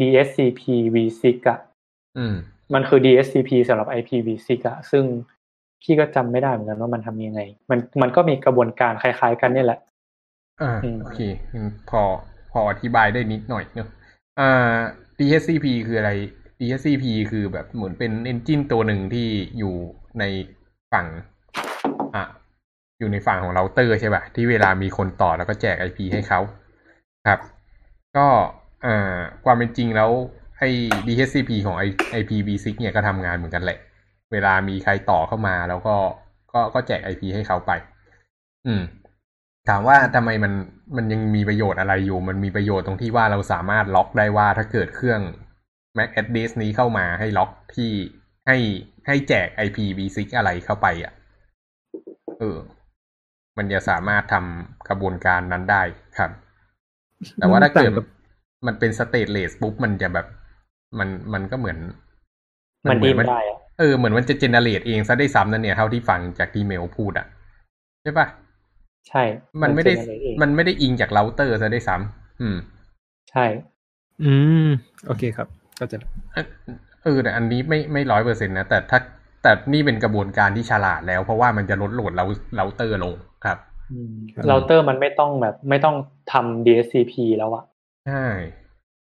[0.00, 0.62] DHCP
[0.94, 1.58] v6 อะ
[2.18, 2.34] อืม
[2.74, 5.04] มันคือ DHCP สำหรับ IPv6 อะซึ่ง
[5.82, 9.80] พี่ก็จำไม่ได้เหมือนกันว่ามันทำยังไง มันมันก็มีกระบวนการคล้าย ๆ กันเนี่ยแหละ
[10.62, 11.20] อ่าอืมโอเค
[11.52, 12.02] งั้นพอ
[12.52, 13.88] พออธิบายได้นิดหน่อยเนอะ
[14.40, 14.76] อ่า
[15.18, 16.10] DHCP คืออะไร
[16.60, 19.74] DHCP คือแบบเหมือนเป็น engine ตัวหนึ่งที่อยู่
[20.18, 20.24] ใน
[20.92, 21.26] ฝั่งอะ
[23.02, 26.40] อยู่ในฝั่งของเราเตอร์ใช่ป่ะ ที่เวลามีคนต่อแล้วก็แจก IP ให้เขา
[27.28, 27.40] ครับ
[28.16, 28.26] ก็
[29.44, 30.10] ความเป็นจริงแล้ว
[30.58, 30.70] ไอ้
[31.06, 31.76] DHCP ของ
[32.20, 33.78] IPv6 เนี่ยก็ทำงานเหมือนกันแหละ
[34.32, 35.96] เวลามีใครต่อเข้ามาแล้วก็
[36.52, 37.72] ก็ก็แจก IP ให้เขาไป
[38.66, 38.82] อืม
[39.68, 40.52] ถามว่าทำไมมัน
[40.96, 45.20] มันยังมีประโยชน์อะไรอยู่ มันมีประโยชน์ตรงที่ว่าเราสามารถล็อกได้ว่าถ้าเกิดเครื่อง
[45.96, 47.90] MAC address นี้เข้ามาให้ล็อกที่
[48.46, 48.56] ให้
[49.06, 51.12] ให้แจก IPv6 อะไรเข้าไปอะ
[52.38, 52.58] เออ
[53.58, 55.82] มันจะสามารถทำกระบวนการนั้นได้
[56.18, 56.30] ครับ
[57.38, 58.06] แต่ว่าถ้าเกิดต่างกับ
[58.66, 60.26] มันเป็นสเตตเลสปุ๊บมันจะแบบ
[60.98, 61.78] มันมันก็เหมือน
[62.84, 67.26] มันเหดีอนไม่ได้อะเออเหมือนมันจะเจเนเรตเองซะได้ซ้ำนั่นเนี่ยเท่าที่ฟังจากที่เมลพูดอะ
[68.02, 68.26] ใช่ปะ
[69.08, 69.22] ใช่
[69.62, 72.56] มันไม่ได้ generate เองมันไม่ได้อิงจากเราเตอร์ซะได้ซ้ำอืม
[73.30, 73.44] ใช่
[74.24, 74.32] อื
[74.66, 74.68] ม
[75.06, 75.96] โอเคครับ ก็จะ
[76.32, 76.46] เออ
[77.04, 78.98] เออแต่อันนี้ไม่ไม่ร้อยเปอร์เซ็นต์นะ แต่ถ้า
[79.42, 82.24] แต่นี่เป็นกระบวนการที่ฉลาดแล้ว เพราะว่ามันจะลดโหลดเรา
[82.56, 83.58] เราเตอร์ลง ครับ
[84.48, 85.96] เราเตอร์มันไม่ต้องแบบ ไม่ต้อง
[86.32, 87.64] ทำ DSCP แล้วอะ
[88.06, 88.24] ใช่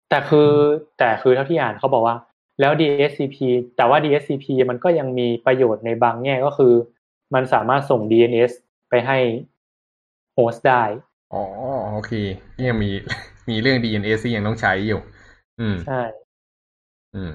[0.10, 0.52] แต่คือ
[1.00, 2.16] แต่คือเท่าที่อ่านเขาบอกว่า
[2.60, 3.38] แล้ว DSCP
[3.78, 6.74] แต่ว่า DSCP มันก็ยังมีประโยชน์ในบางแง่ก็คือ
[7.34, 8.52] มันสามารถส่ง DNS
[8.90, 9.18] ไปให้
[10.34, 10.84] host ได้
[11.34, 11.44] อ๋อ
[11.94, 12.12] โอเค
[12.68, 12.92] ยังมี
[13.50, 15.02] มีเรื่อง DNS ที่ยังต้องใช้อยู่
[15.60, 16.02] อืม ใช่
[17.16, 17.32] อืม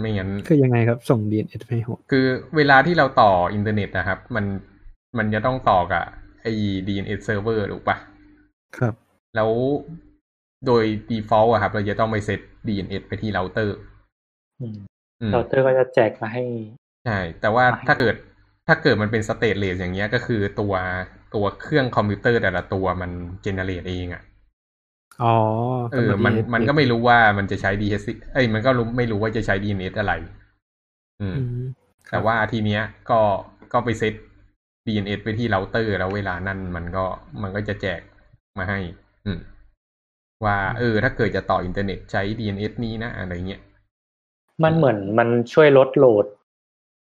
[0.00, 4.44] ไม่งั้นคือยังไงครับส่ง DNS ไปให้ hostคือเวลาที่เราต่ออินเทอร์เน็ตนะครับ มัน
[5.18, 6.04] มันจะต้องต่อกับ
[6.42, 6.52] ไอ้
[6.88, 7.96] DNS server ถูกปะ
[8.78, 8.94] ครับ
[9.36, 9.50] แล้ว
[10.66, 13.76] โดย default อะครับ เราจะต้องไปเซต DNS ไปที่เราเตอร์
[14.60, 14.76] อืม
[15.20, 16.44] อืมเราเตอร์ก็จะแจกมาให้
[17.04, 18.14] ใช่ แต่ว่าไม่ถ้าเกิด
[18.68, 20.74] ถ้าเกิดมันเป็นสเต t เลสอย่างเงี้ยก็คือตัว
[21.34, 23.10] ตัวเครื่องคอมพิวเตอร์แต่ละตัวมัน
[23.42, 24.22] generate เองอะ
[25.22, 25.34] อ๋อ
[25.92, 30.12] เออ มันมันก็ไม่รู้ว่ามันจะใช้ DHC เอ้ย มันก็รู้ไม่รู้ว่าจะใช้ DNS อะไร
[31.20, 31.64] อืมอืม
[32.10, 33.20] แต่ว่าทีเนี้ยก็
[33.72, 34.14] ก็ไปเซต
[34.86, 37.04] DNS ไปที่เราเตอร์ แล้วเวลานั้นมันก็
[37.42, 38.00] มันก็จะแจก
[38.58, 38.78] มาให้
[39.26, 39.40] อืม
[40.44, 43.62] ว่า เออ ถ้าเกิดจะต่ออินเทอร์เน็ตใช้ DNS นี้นะอะไรเงี้ย
[44.62, 46.26] มันเหมือนมันช่วยลดโหลด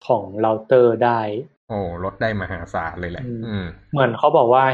[0.07, 1.21] ของเราเตอร์ได้
[1.69, 4.64] โอ้ลดได้มหาศาลเลยแหละอืมอืมเหมือนเขาบอกว่า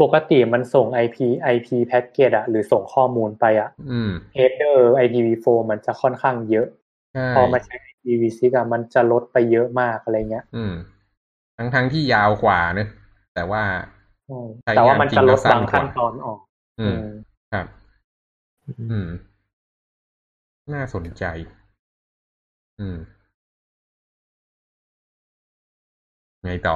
[0.00, 1.16] ปกติมันส่ง IP
[1.54, 6.66] IP แพ็กเกจอะหรือส่งข้อมูลไปอะอืม header IPv4 มันจะค่อนข้างเยอะ
[7.14, 10.72] ใช่พอมาใช้ IPv6 อะมันจะลดไปเยอะมากอะไรเงี้ยอืม
[11.62, 12.88] ทั้งทั้งที่ยาวกว่าเนอะ
[13.34, 13.62] แต่ว่า
[14.30, 16.38] อืมใช้แต่ว่ามันจะลดงานจริงแล้วสั้นบางขั้นกว่าตอนออก
[16.80, 16.98] อืม
[17.52, 17.66] ครับ
[18.66, 19.08] อืมอืม
[20.74, 21.24] น่าสนใจ
[22.80, 22.96] อืม
[26.44, 26.74] ไงต่อ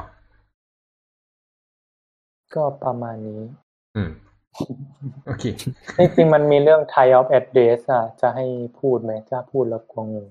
[2.54, 3.42] ก็ประมาณนี้
[3.96, 4.10] อืม
[5.26, 5.44] โอเค
[5.98, 8.46] จริงๆมันมีเรื่อง type of address อะจะให้
[8.80, 10.26] พูดไหมถ้าพูดแล้วกลัวงง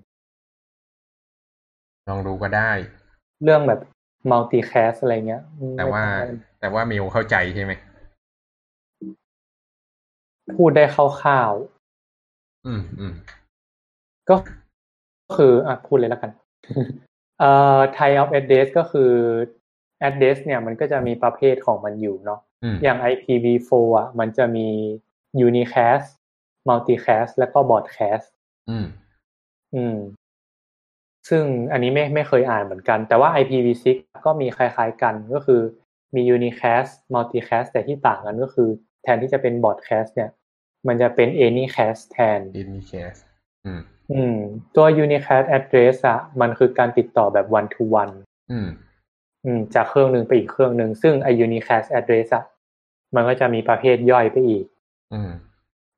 [2.09, 2.71] ลองดูก็ได้
[3.43, 3.79] เรื่องแบบ
[4.31, 5.43] multicast อะไรเงี้ย
[5.77, 6.27] แต่ว่าไม่
[6.59, 7.73] แต่ว่าเมลเข้าใจใช่ไหม
[10.57, 13.13] พูดได้คร่าวๆอืมอืม
[14.29, 14.35] ก็
[15.35, 16.31] คืออะพูดเลยแล้วกัน
[17.39, 19.11] เอ่อ type of address ก็คือ
[20.07, 24.67] address เนี่ยมันก็จะมีประเภทของมันอยู่เนาะอืมอย่าง IPv4 อะ มันจะมี
[25.47, 26.07] unicast
[26.69, 28.27] multicast แล้วก็ broadcast
[28.69, 28.85] อืม
[29.75, 29.97] อืม
[31.29, 33.85] ซึ่งอันนี้ไม่ไม่เคยอ่านเหมือนกัน แต่ว่า IPv6
[34.25, 35.61] ก็มีคล้ายๆกันก็คือ
[36.15, 38.69] มี unicast multicast แต่ที่ต่างกันก็คือ
[39.03, 40.29] แทนที่จะเป็น broadcast เนี่ย
[40.87, 43.15] มันจะเป็น anycast แทนอินนิเคส
[43.65, 43.81] อืม
[44.13, 44.37] อืม
[44.75, 48.13] ตัว unicast address อะมันคือการติดต่อแบบ one to one
[48.51, 48.69] อืม
[49.45, 52.45] อืมจากเครื่องหนึ่งไปอีกเครื่องหนึ่งซึ่งไอ unicast address อะ
[53.15, 54.65] มันก็จะมีประเภทย่อยไปอีก
[55.13, 55.31] อืม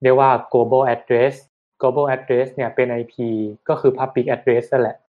[0.01, 1.33] เรียกว่า global address
[1.81, 3.15] global address เนี่ยเป็น IP
[3.69, 5.04] ก็คือ public address นั่นแหละอืม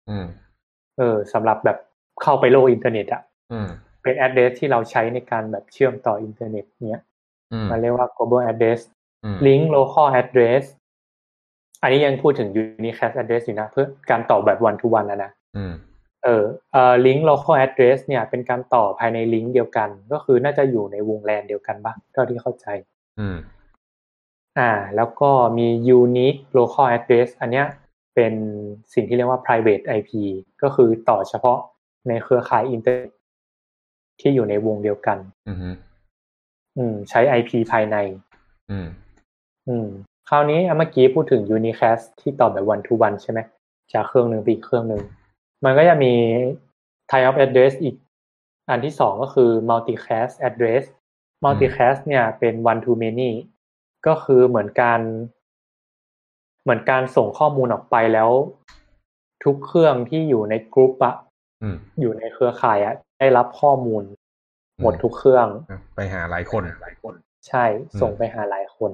[0.98, 1.78] เออสำหรับแบบ
[2.22, 3.68] เข้าไปโลกอินเทอร์เน็ตอะอืม
[4.02, 7.02] เป็น address ที่เราใช้ในการแบบเชื่อมต่ออินเทอร์เน็ตเนี้ย
[7.52, 8.80] อืมมันเรียกว่า global address
[9.24, 10.64] อืม link local address
[11.82, 12.48] อันนี้ยังพูดถึง
[12.80, 15.72] unicast address อยู่นะ เพื่อการต่อแบบ one to one นะนะอืม
[16.24, 22.66] เออเอ่อ link local address เนี่ยเป็นการต่อภายในลิงก์เดียวกัน ก็คือน่าจะอยู่ในวงแลนเดียวกันปะเท่าที่เข้าใจ
[23.20, 23.36] อืม
[24.58, 25.68] อ่า แล้วก็มี
[26.00, 27.66] unique local address อันเนี้ย
[28.14, 28.34] เป็น
[28.94, 30.10] สิ่งที่เรียกว่า private IP
[30.62, 31.58] ก็คือต่อเฉพาะ
[32.08, 33.10] ในเครือข่ายอินเทอร์เน็ต
[34.20, 35.56] ที่อยู่ในวงเดียวกันอืม
[36.78, 37.96] อืมใช้ IP ภายใน
[38.70, 38.86] อืม
[39.68, 39.86] อืม
[40.28, 43.40] คราวนี้เมื่อกี้พูดถึง unicast ที่ต่อแบบ one to one ใช่ไหม
[43.92, 45.02] จากเครื่องหนึ่งไปอีกเครื่องหนึ่ง
[45.64, 46.14] มันก็จะมี
[47.10, 47.94] type of address อีก
[48.70, 50.82] อันที่สองก็คือ multicast address
[51.44, 53.30] multicast เนี่ยเป็น one to many
[54.06, 55.00] ก็คือเหมือนการ
[56.62, 58.30] เหมือนการส่งข้อมูลออกไปแล้ว
[59.44, 61.14] ทุกเครื่องที่อยู่ในกรุ๊ปอะ
[61.62, 64.02] อืมอยู่ในเครือข่ายอะได้รับข้อมูล
[64.82, 65.46] หมดทุกเครื่อง
[65.96, 66.44] ไปหาหลาย
[67.02, 67.14] คน
[67.48, 67.64] ใช่
[68.00, 68.92] ส่งไปหาหลายคน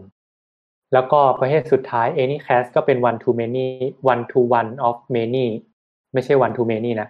[0.93, 3.67] แล้วก็ประเภทสุดท้าย anycast ก็เป็น one to many
[4.13, 5.47] one to one of many
[6.13, 7.09] ไม่ใช่ one to many นะ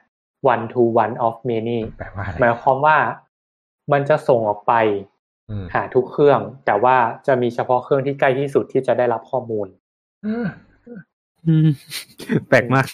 [0.53, 2.97] one to one of many แปลว่าอะไรหมายความว่า
[3.93, 4.75] มันจะส่งออกไป
[5.51, 9.88] อืมหาทุกเครื่อง แต่ว่าจะมีเฉพาะเครื่องที่ใกล้ที่สุดที่จะได้รับข้อมูลอืมอืม
[12.49, 12.87] แปลกมาก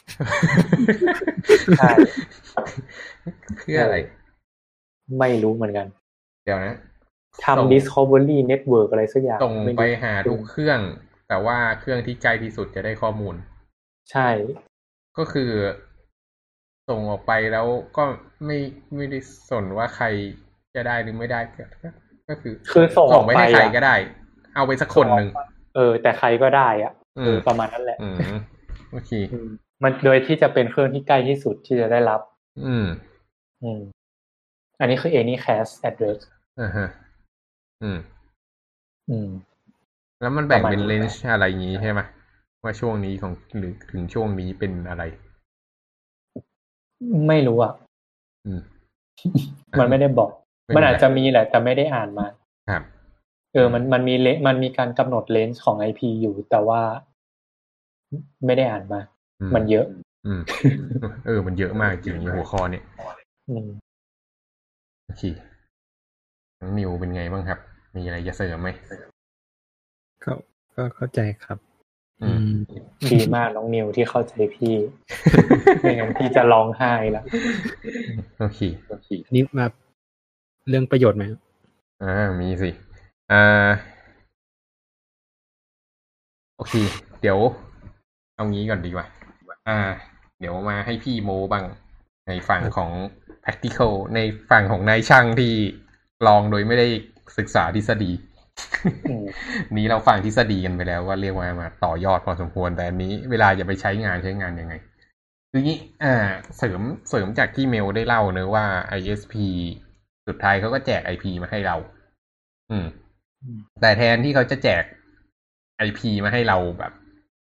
[1.79, 1.93] ใช่
[3.61, 3.97] คืออะไร
[5.19, 5.87] ไม่รู้เหมือนกัน
[6.45, 6.77] เดี๋ยวนะ
[7.45, 10.81] ทำ discovery network อะไรสักอย่างส่งม่รู้ไปหาทุกเครื่อง
[11.29, 13.35] แต่ว่าเครื่องที่ใกล้ที่สุดจะได้ข้อมูล
[14.11, 14.29] ใช่
[15.19, 15.51] ก็คือ
[16.89, 18.05] ส่งออกไปแล้วก็
[18.45, 18.59] ไม่
[18.97, 19.19] ไม่ได้
[19.51, 20.07] สนว่าใคร
[20.75, 21.89] จะได้หรือไม่ได้ ก็ก็
[22.29, 23.95] ก็คือ คือส่งอส่องกไปไปให้ใครอะก็ได้
[24.55, 25.29] เอาไปสักคนหนึ่ง
[25.77, 27.04] เออ แต่ใครก็ได้อะอืเอมอ
[27.49, 28.17] ประมาณนั้นแหละอืม
[28.93, 29.49] โอเคอืม
[29.83, 32.21] มันโดยที่จะเป็นเครื่องที่ใกล้ที่สุดที่จะได้รับ
[32.67, 32.87] อืม
[33.63, 33.81] อืม
[34.81, 36.19] อันนี้คือ anycast address
[36.61, 36.89] อ่าฮะ
[37.83, 37.99] อืม
[39.11, 39.29] อืม
[40.21, 42.01] แล้วมันแบ่งประมาณเป็นนี้เลนส์อะไรอย่างงี้ใช่ไหม
[42.63, 45.03] ว่าช่วงนี้ของหรือถึงช่วงนี้เป็นอะไร
[47.29, 47.73] ไม่รู้อะ
[48.47, 48.61] อืม
[49.81, 50.31] มันไม่ได้บอก
[50.65, 52.44] ไม่เป็นไรมันอาจจะมีแหละ แต่ไม่ได้อ่านมาครับ
[53.55, 56.83] เออมันมันมีเลมันมีการกำหนดเลนส์ของไอพีอยู่ แต่ว่า
[58.47, 59.01] ไม่ได้อ่านมา
[59.41, 59.87] อืมันเยอะ
[60.27, 60.41] อืม
[61.27, 62.85] เออ มันเยอะมากจริงในหัวข้อเนี่ย
[63.51, 63.69] อืม
[65.05, 65.23] โอเค
[66.61, 67.59] น้องนิวเป็นไงบ้างครับ
[67.97, 68.69] มีอะไรจะเสริมไหม
[70.25, 70.33] ก็
[70.77, 71.59] ก็เข้าใจครับ
[72.23, 72.55] อืม
[73.13, 74.75] ดีมากน้องนิวที่เข้าใจพี่
[75.81, 77.25] ไม่งั้นพี่จะร้องไห้ละ
[78.39, 78.61] โอเค
[79.27, 79.67] อันนี้มา
[80.69, 81.41] เรื่องประโยชน์ไหมครับ
[82.03, 82.71] อ่ามีสิ
[83.31, 83.95] อ่า
[86.57, 86.75] โอเค
[87.21, 87.39] เดี๋ยว
[88.37, 89.07] เอางี้ก่อนดีกว่า
[89.69, 89.79] อ่า
[90.41, 91.65] เดี๋ยวมาให้พี่โมบ้าง
[92.27, 92.91] ในฝั่งของ
[93.45, 95.53] practical ในฝั่งของนายช่างที่
[96.27, 96.89] ลองโดยไม่ได้
[97.39, 98.11] ศึกษาทฤษฎี
[99.77, 104.75] นี้เราฟังทฤษฎีกันไปแล้วว่าเรียกว่ามาต่อยอดพอสมควร แต่อันนี้เวลาจะไปใช้งานใช้งานยังไง
[105.51, 106.15] คืองี้อ่า
[106.59, 108.67] เสริมเสริมจากที่เมลได้เล่าเนอะว่า
[108.99, 109.47] ISP
[110.27, 111.77] สุดท้ายเขาก็แจก IP มาให้เรา
[112.71, 112.87] อืม
[113.81, 114.85] แต่แทนที่เขาจะแจก
[115.87, 116.93] IP มาให้เราแบบ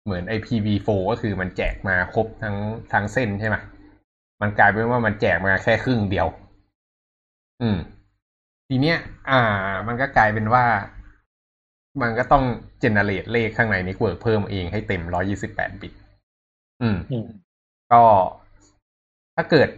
[0.04, 2.56] เหมือน IPv4 ก็คือมันแจกมาครบทั้ง
[2.92, 3.56] ทั้งเส้นใช่ไหม
[4.42, 6.26] มันกลายเป็นว่ามันแจกมาแค่ครึ่งเดียว
[7.62, 7.78] อืม
[8.68, 8.98] ทีเนี้ย
[9.30, 9.40] อ่า
[9.86, 10.64] มันก็กลายเป็นว่า
[12.02, 12.44] มันก็ต้อง
[12.80, 15.02] generate เลขข้างใน network เพิ่มเองให้เต็ม
[15.42, 15.92] 128บิต
[16.82, 17.26] อืมอืม
[17.92, 18.02] ก็
[19.36, 19.68] ถ้าเกิด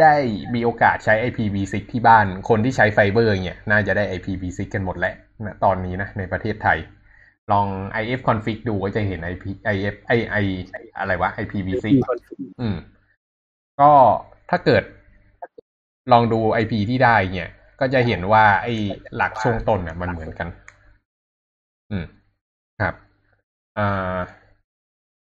[0.00, 0.14] ได้
[0.54, 5.14] มีโอกาสใช้ IPv6 ที่บ้าน คนที่ใช้ไฟเบอร์เนี่ยน่าจะได้ IPv6 กันหมดแหละ
[5.46, 6.78] นะตอนนี้นะในประเทศไทย
[7.52, 7.66] ลอง
[8.12, 9.44] if config ดูก็จะเห็น IP
[9.88, 10.36] if ไอไอ
[10.98, 11.86] อะไรวะ IPv6
[12.60, 12.76] อืม
[13.80, 13.92] ก็
[14.50, 14.82] ถ้าเกิด
[16.12, 18.74] ลองดู IP ที่ได้เนี่ย ก็จะเห็นว่าไอ้
[19.16, 20.48] หลักช่วงต้นเนี่ยมันเหมือนกัน
[21.90, 22.04] อืม
[22.82, 22.94] ครับ
[23.78, 24.16] อ่า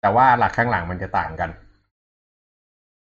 [0.02, 1.50] แต่ว่าหลักข้างหลังมันจะต่างกัน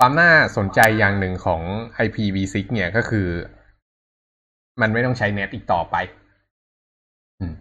[0.01, 1.61] ความน่าสนใจอย่างหนึ่งของ
[2.05, 3.27] IPv6 เนี่ยก็คือ
[4.81, 5.95] มันไม่ต้องใช้เน็ตอีกต่อไป
[7.39, 7.53] อืม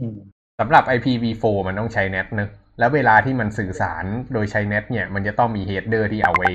[0.00, 0.16] อืม
[0.58, 6.50] สำหรับ IPv4 มันต้องใช้เน็ตเนอะแล้วเวลาที่มันสื่อสารโดยใช้เน็ตเนี่ย มันจะต้องมีเฮดเดอร์ที่เอาไว้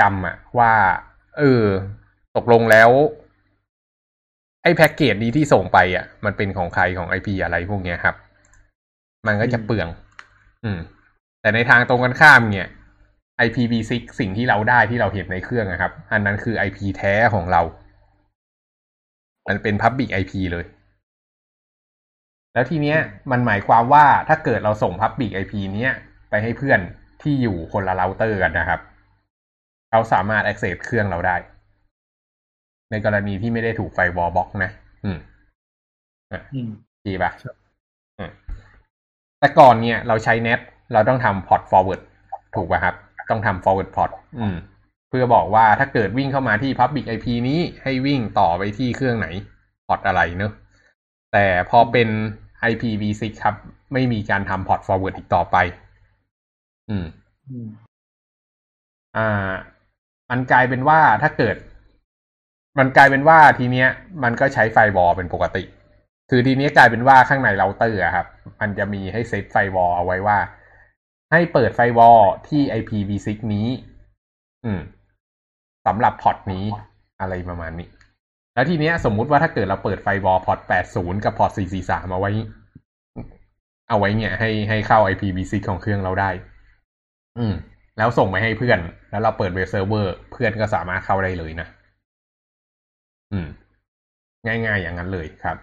[0.00, 0.72] จำอะว่า
[1.38, 1.64] เออ
[2.36, 2.90] ตกลงแล้ว
[4.62, 8.16] ไอ้แพ็กเกจนี้ที่ส่งไปอะมันเป็นของใครของ IP อะไรพวกเนี้ยครับ
[9.26, 9.88] มันก็จะเปลือง
[10.64, 10.78] อืม
[11.40, 12.68] แต่ในทางตรงกันข้ามเนี่ย
[13.46, 17.62] IPv6 สิ่งที่เราได้ที่เราเห็นในเครื่องนะครับ อันนั้นคือ IP แท้ของเรา
[19.48, 20.64] มันเป็น Public IP เลย
[22.54, 22.98] แล้วทีเนี้ย
[23.30, 25.92] มันหมายความว่าถ้าเกิดเราส่ง Public IP เนี้ย
[26.30, 26.80] ไปให้เพื่อน
[27.22, 28.80] ที่อยู่คนละเราเตอร์กันนะครับ
[29.90, 31.36] เขาสามารถ access เครื่องเราได้
[32.90, 34.70] ในกรณีที่ไม่ได้ถูก firewall บล็อกนะ
[35.04, 35.18] อืม
[36.54, 36.68] อืม
[37.06, 37.30] ดีป่ะ
[38.20, 38.30] อะ
[39.38, 40.60] แต่ก่อนเนี่ยเราใช้ net
[40.92, 42.00] เราต้องทำ port forward
[42.54, 42.94] ถูกป่ะครับ
[43.30, 44.10] ต้องทำ forward port
[44.40, 44.56] อืม
[45.08, 49.28] เพื่อบอกว่าถ้าเกิดวิ่งเข้ามาที่ public IP นี้ให้วิ่งต่อไปที่เครื่องไหน
[49.86, 50.52] พอร์ตอะไรเนอะ
[51.32, 52.08] แต่พอเป็น
[52.70, 53.54] IPv6 ครับ
[53.92, 55.56] ไม่มีการทำ port forward อีกต่อไป
[56.88, 57.06] อืม
[57.50, 57.68] อืม
[59.16, 59.50] อ่า
[60.30, 61.56] มันกลายเป็นว่าถ้าเกิด
[62.78, 63.88] มันกลายเป็นว่าทีเนี้ย
[64.22, 65.62] มันก็ใช้ firewall เป็นปกติ
[66.30, 68.26] คือทีเนี้ยกลายเป็นว่าข้างในเราเตอร์อะครับ
[68.60, 70.38] มันจะมีให้ set firewall เอาไว้ว่า
[71.34, 73.68] ให้เปิด firewall ที่ IPv6 นี้
[74.64, 74.80] อืม
[75.86, 76.64] สำหรับ port นี้
[77.20, 77.88] อะไรประมาณนี้
[78.54, 80.60] แล้วทีเนี้ยสมมุติว่าถ้าเกิดเราเปิด firewall port
[80.92, 81.50] 80 กับ port
[81.82, 82.30] 443เอาไว้
[83.88, 86.30] เอาไว้เนี่ย ให้ให้เข้า IPv6 ของเครื่องเราได้
[87.38, 87.54] อืม
[87.98, 88.78] แล้วส่งไปให้เพื่อน
[89.10, 91.66] แล้วเราเปิดเว็บเซิร์ฟเวอร์ เพื่อนก็สามารถเข้าได้เลยนะ
[93.32, 93.48] อืม
[94.46, 95.56] ง่ายๆอย่างนั้นเลยครับ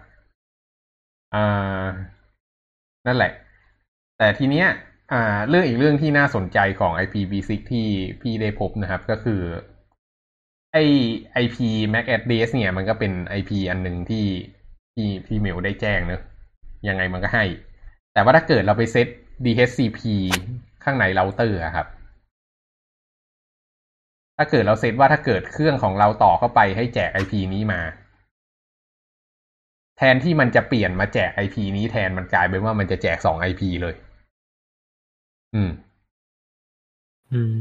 [1.34, 1.86] อ่า
[3.06, 3.32] นั่นแหละ
[4.18, 4.66] แต่ทีเนี้ย
[5.12, 7.86] อ่า เรื่องอีกเรื่องที่น่าสนใจของ IPv6 ที่
[8.20, 9.40] พี่ได้พบนะครับ ก็คือ
[10.72, 10.76] ไอ
[11.44, 11.56] IP
[11.92, 14.26] MAC address เนี่ย มันก็เป็น IP อันหนึ่งที่
[14.94, 16.22] ที่พี่เมลได้แจ้งเนอะ
[16.88, 17.44] ยังไงมันก็ให้
[18.12, 19.06] แต่ว่าถ้าเกิดเราไปเซต
[19.44, 20.00] DHCP
[20.84, 21.86] ข้างในเราเตอร์อะครับ
[24.38, 27.80] ถ้าเกิดเราเซตว่าถ้าเกิดเครื่องของเราต่อเข้าไปให้แจก IP นี้มา
[29.98, 33.94] แทนที่มันจะเปลี่ยนมาแจก IP นี้แทนมันกลายเป็นว่ามันจะแจกสอง IP เลย
[35.54, 35.70] อืม
[37.32, 37.54] อืม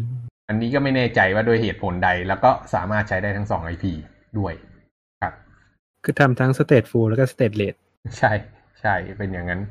[0.47, 3.86] อันนี้ก็ไม่แน่ใจว่าด้วยเหตุผลใด แล้วก็สามารถใช้ได้ทั้งสอง IP
[4.39, 4.54] ด้วย
[5.21, 5.34] ครับ
[6.04, 7.75] คือทำทั้ง stateful แล้วก็ stateless
[8.17, 8.32] ใช่
[8.82, 9.62] ใช่เป็นอย่างนั้น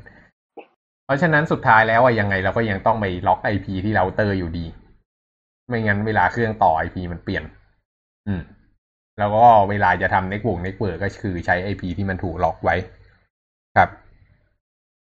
[1.05, 4.65] เพราะฉะนั้นสุดท้ายแล้วอะยังไงเราก็ยังต้องไปล็อก IP ที่เราเตอร์อยู่ดี
[5.67, 7.43] ไม่งั้นเวลาเครื่องต่อ IP มันเปลี่ยน
[8.27, 8.41] อืม
[9.19, 12.75] แล้วก็เวลาจะทำเน็ตวง network ก็คือใช้ IP ที่มันถูกล็อกไว้
[13.77, 13.89] ครับ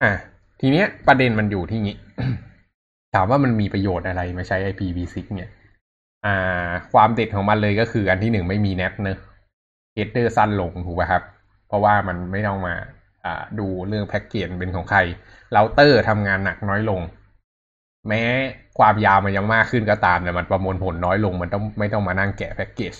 [0.03, 0.13] อะ
[0.61, 1.97] ทีเนี้ยประเด็นมันอยู่ที่งี้
[3.15, 5.51] ถามว่ามันมีประโยชน์อะไรมาใช้ IPv6 เนี่ย
[6.27, 9.19] อ่า ความเด็ดของมันเลยก็คืออันที่หนึ่งไม่มี NAT เนอะ
[9.95, 11.23] header สั้นลงถูกป่ะครับ
[11.69, 12.75] เพราะว่ามันไม่ต้องมา
[13.25, 15.01] อ่าดูเรื่องแพ็กเกจเป็นของใคร
[15.53, 17.01] เราเตอร์ทำงานหนักน้อยลง
[18.09, 18.23] แม้
[18.79, 22.95] ความยาวมันยังมากขึ้นก็ตามแต่มันประมวลผลน้อยลง มันต้องไม่ต้องมานั่งแกะแพ็กเกจ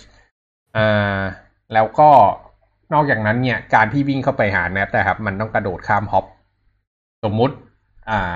[0.77, 1.19] อ่า
[1.73, 2.09] แล้วก็
[2.93, 6.25] นอกจากนั้นเนี่ย การที่วิ่งเข้าไปหา NAT นะครับ มันต้องกระโดดข้าม hop
[7.23, 7.55] สมมุติ
[8.09, 8.33] อ่า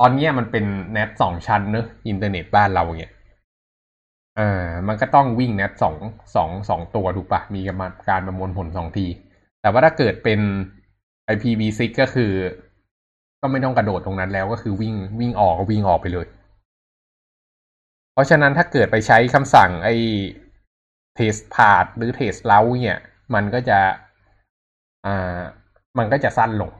[0.00, 3.12] ตอนเนี้ยมันเป็น NAT สองชั้นเนอะอินเทอร์เน็ตบ้านเราเนี่ย
[4.36, 5.96] เอ่ามันก็ต้องวิ่ง NAT สอง
[6.34, 7.60] สองสองตัวถูกปะมี
[8.08, 9.06] การประมวลผลสองที
[9.60, 10.40] แต่ว่าถ้าเกิดเป็น
[11.34, 12.32] IPv6 ก็คือ
[13.40, 16.26] ก็ไม่ต้องกระโดดตรงนั้นแล้วก็คือวิ่งวิ่งออกก็วิ่งออกไปเลย
[18.12, 19.94] เพราะฉะนั้นถ้าเกิดไปใช้คำสั่งไอ้
[21.18, 23.00] trace path หรือ trace route เนี่ย
[23.34, 23.78] มันก็จะ
[25.06, 25.38] อ่า
[25.98, 26.70] มันก็จะสั้นลง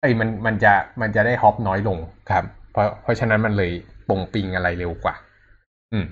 [0.00, 1.98] ไอ้มันมันจะมันจะได้ฮอปน้อยลง
[2.30, 3.72] ครับ เพราะเพราะฉะนั้นมันเลย
[4.08, 5.14] ปงปิงอะไรเร็วกว่า
[5.92, 6.06] อืม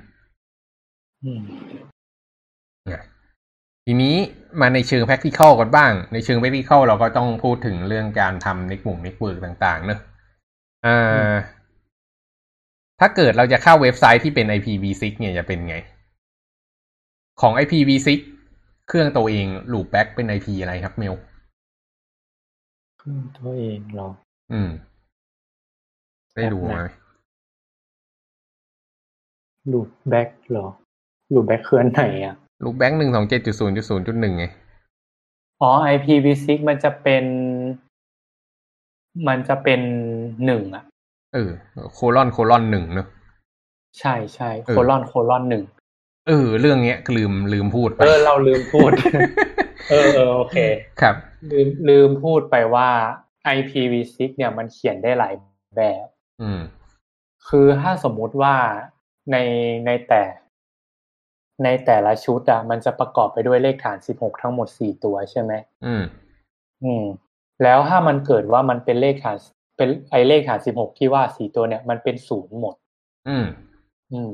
[1.24, 1.40] อืม
[3.86, 4.16] ทีนี้
[4.60, 9.98] มาในเชิง practical กันบ้าง ในเชิง practical เราก็ต้องพูดถึงเรื่องการทำ network network ต่าง ๆ เนอะ
[10.86, 11.34] อ่า
[13.00, 15.76] ถ้าเกิดเราจะเข้าเว็บไซต์ที่เป็น IPv6 เนี่ยจะเป็นไง
[17.40, 18.08] ของ IPv6
[18.88, 21.14] เครื่องตัวเอง loopback เป็น IP อะไรครับเมล
[23.04, 24.08] เครื่องตัวเองเหรอ
[24.52, 24.70] อืม
[26.34, 26.80] ได้ดูไหม
[29.72, 30.66] loopback เหรอ
[31.34, 34.44] loopback คืออันไหนอะ loopback หนึ่งสองเจ็ดจุดศูนย์จุดศูนย์จุดหนึ่งไง
[35.62, 37.24] อ๋อ IPv6 มันจะเป็น
[39.28, 39.80] มันจะเป็น
[40.46, 40.84] หนึ่งอะ
[41.34, 41.50] เออ
[41.92, 43.06] colon colon หนึ่งเนอะ
[43.98, 45.62] ใช่ใช่เออโคลอนโคลอนหนึ่ง
[46.28, 48.90] เออ เรื่องเนี้ยลืมลืมพูดไป เออ เราลืมพูด
[49.90, 50.56] เออเออโอเค
[51.00, 51.14] ครับ
[51.50, 52.90] ลืมลืมพูดไปว่า
[53.56, 55.34] IPv6 เนี่ยมันเขียนได้หลาย
[55.76, 56.06] แบบ
[56.42, 56.60] อืม
[57.48, 58.54] คือถ้าสมมุติว่า
[59.32, 59.36] ใน
[59.86, 60.22] ในแต่
[61.64, 65.52] ในแต่ละชุดอะมันจะประกอบไปด้วยเลขฐาน16ทั้งหมด4ตัวใช่ไหม
[65.86, 66.02] อืม
[66.84, 67.04] อืม
[67.62, 69.38] แล้วถ้ามันเกิดว่ามันเป็นเลขฐาน
[69.76, 72.74] เป็นไอเลขฐาน16ที่ว่า4ตัวเนี่ย มันเป็นศูนย์หมด
[73.28, 73.46] อืม
[74.12, 74.32] อืม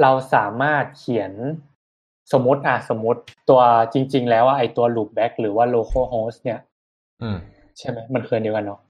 [0.00, 1.32] เราสามารถเขียน
[2.32, 3.60] สมมติอะสมมติตัว
[3.92, 6.60] จริง ๆ แล้วว่าไอตัว loopback หรือว่า localhost เนี่ย
[7.22, 7.36] อืม
[7.78, 8.80] ใช่ไหมมันเคยเดียวกันเนาะ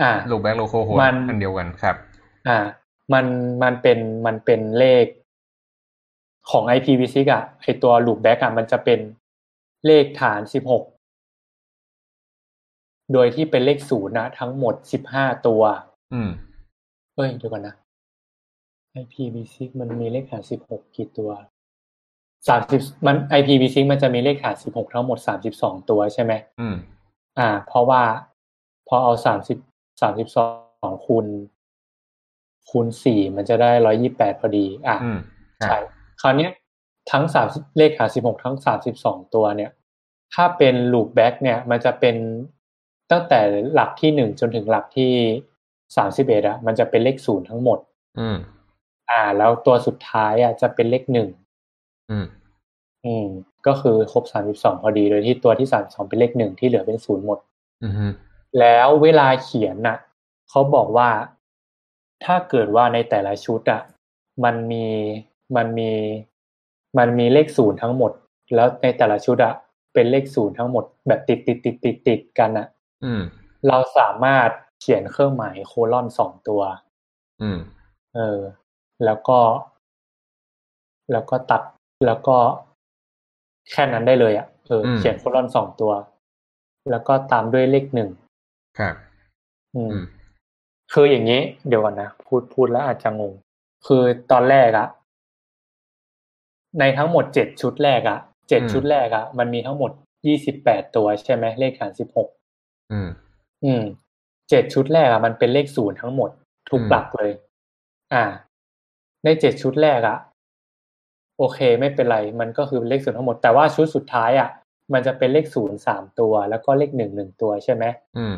[0.00, 1.96] อ่าลูปแบงค์โลโคโฮมันอันเดียวกันครับ
[2.48, 2.58] อ่า
[3.12, 3.26] มัน
[3.62, 5.06] มันเป็นมันเป็นเลข
[6.50, 9.00] ของ IPv6 อะไอตัว loopback อะมันจะเป็น
[9.86, 10.52] เลขฐาน16
[13.12, 14.74] โดยที่เป็นเลขศูนย์นะทั้งหมด
[15.10, 15.62] 15ตัว
[16.14, 16.30] อืม
[17.16, 17.74] เอ้ยเดี๋ยวก่อนนะ
[19.02, 21.30] IPv6 มันมีเลขฐาน16กี่ตัว
[22.46, 25.18] 30มัน IPv6 มันจะมีเลขฐาน16ทั้งหมด
[25.54, 26.76] 32ตัวใช่ไหมอืม
[27.38, 28.02] อ่า เพราะว่า
[28.88, 29.58] พอเอาสามสิบ
[30.00, 30.46] สามสิบสอ
[30.92, 31.26] งคูณ
[32.70, 35.18] คูณสี่มันจะได้ร้อยี่แปดพอดี อะอืม
[35.64, 35.78] ใช่
[36.20, 36.50] คราวเนี้ย
[37.10, 37.46] ทั้งสาม
[37.78, 39.70] เลขหาสิบหกทั้งสามสิบสองตัวเนี่ย
[40.34, 42.16] ถ้าเป็น loop back เนี่ย มันจะเป็น
[43.10, 43.40] ตั้งแต่
[43.72, 45.12] หลักที่หนึ่งจนถึงหลักที่
[45.96, 47.78] สามสิบเอ็ดอะมันจะเป็นเลขศูนย์ทั้งหมด
[48.18, 48.36] อืม
[49.10, 51.28] อ่า แล้วตัวสุดท้ายอะจะเป็นเลขหนึ่ง
[52.10, 52.26] อืม
[53.06, 53.26] อืม
[53.66, 57.38] ก็คือครบสามสิบสองพอดีโดยที่ตัวที่สามสองเป็นเลขหนึ่งที่เหลือเป็นศูนย์หมด
[57.82, 58.10] อืม
[58.60, 59.98] แล้วเวลาเขียนน่ะ
[60.50, 61.08] เขาบอกว่า
[62.24, 63.82] ถ้าเกิดว่าในแต่ละชุดอะ
[64.44, 64.86] มันมี
[65.56, 65.92] มันมี
[66.98, 68.12] มันมีเลขศูนย์ทั้งหมด
[68.54, 69.54] แล้วในแต่ละชุดอะ
[69.94, 72.66] เป็นเลขศูนย์ทั้งหมด แบบติดติดติดติดติดกันอะ
[73.04, 73.22] อืม
[73.68, 74.48] เราสามารถ
[74.80, 76.62] เขียนเครื่องหมายโคลอนสองตัว
[77.42, 77.58] อืม
[78.14, 78.40] เออ
[79.04, 79.38] แล้วก็
[81.12, 81.62] แล้วก็ตัด
[82.06, 82.36] แล้วก็
[83.70, 85.92] แค่นั้นได้เลยอะเอออืมเขียนโคลอนสองตัว
[86.90, 88.10] แล้วก็ตามด้วยเลขหนึ่ง
[88.78, 88.94] ครับ
[89.74, 90.04] อืมอืม
[90.92, 93.32] คืออย่างนี้ เดี๋ยวก่อนนะ พูดพูดแล้วอาจจะงง
[93.86, 94.88] คือตอนแรกอะ
[96.78, 99.90] ในทั้งหมดเจ็ดชุดแรกอะเจ็ดอืมชุดแรกอะมันมีทั้งหมด
[100.26, 102.28] ยี่สิบแปดตัวใช่ไหมเลขฐานสิบหก
[102.92, 103.08] อืม
[103.64, 103.82] อืม
[104.50, 106.30] เจ็ดชุดแรกอะมันเป็นเลขศูนย์ทั้งหมด
[106.70, 107.32] ทุกอืมหลักเลย
[108.14, 108.24] อ่า
[109.24, 110.18] ในเจ็ดชุดแรกอะ
[111.38, 114.50] โอเคไม่เป็นไร มันก็คือเลขศูนย์ทั้งหมด แต่ว่าชุดสุดท้ายอะ
[114.92, 117.84] มันจะเป็นเลขศูนย์สามตัว แล้วก็เลขหนึ่งหนึ่งตัวใช่ไหม
[118.18, 118.36] อืม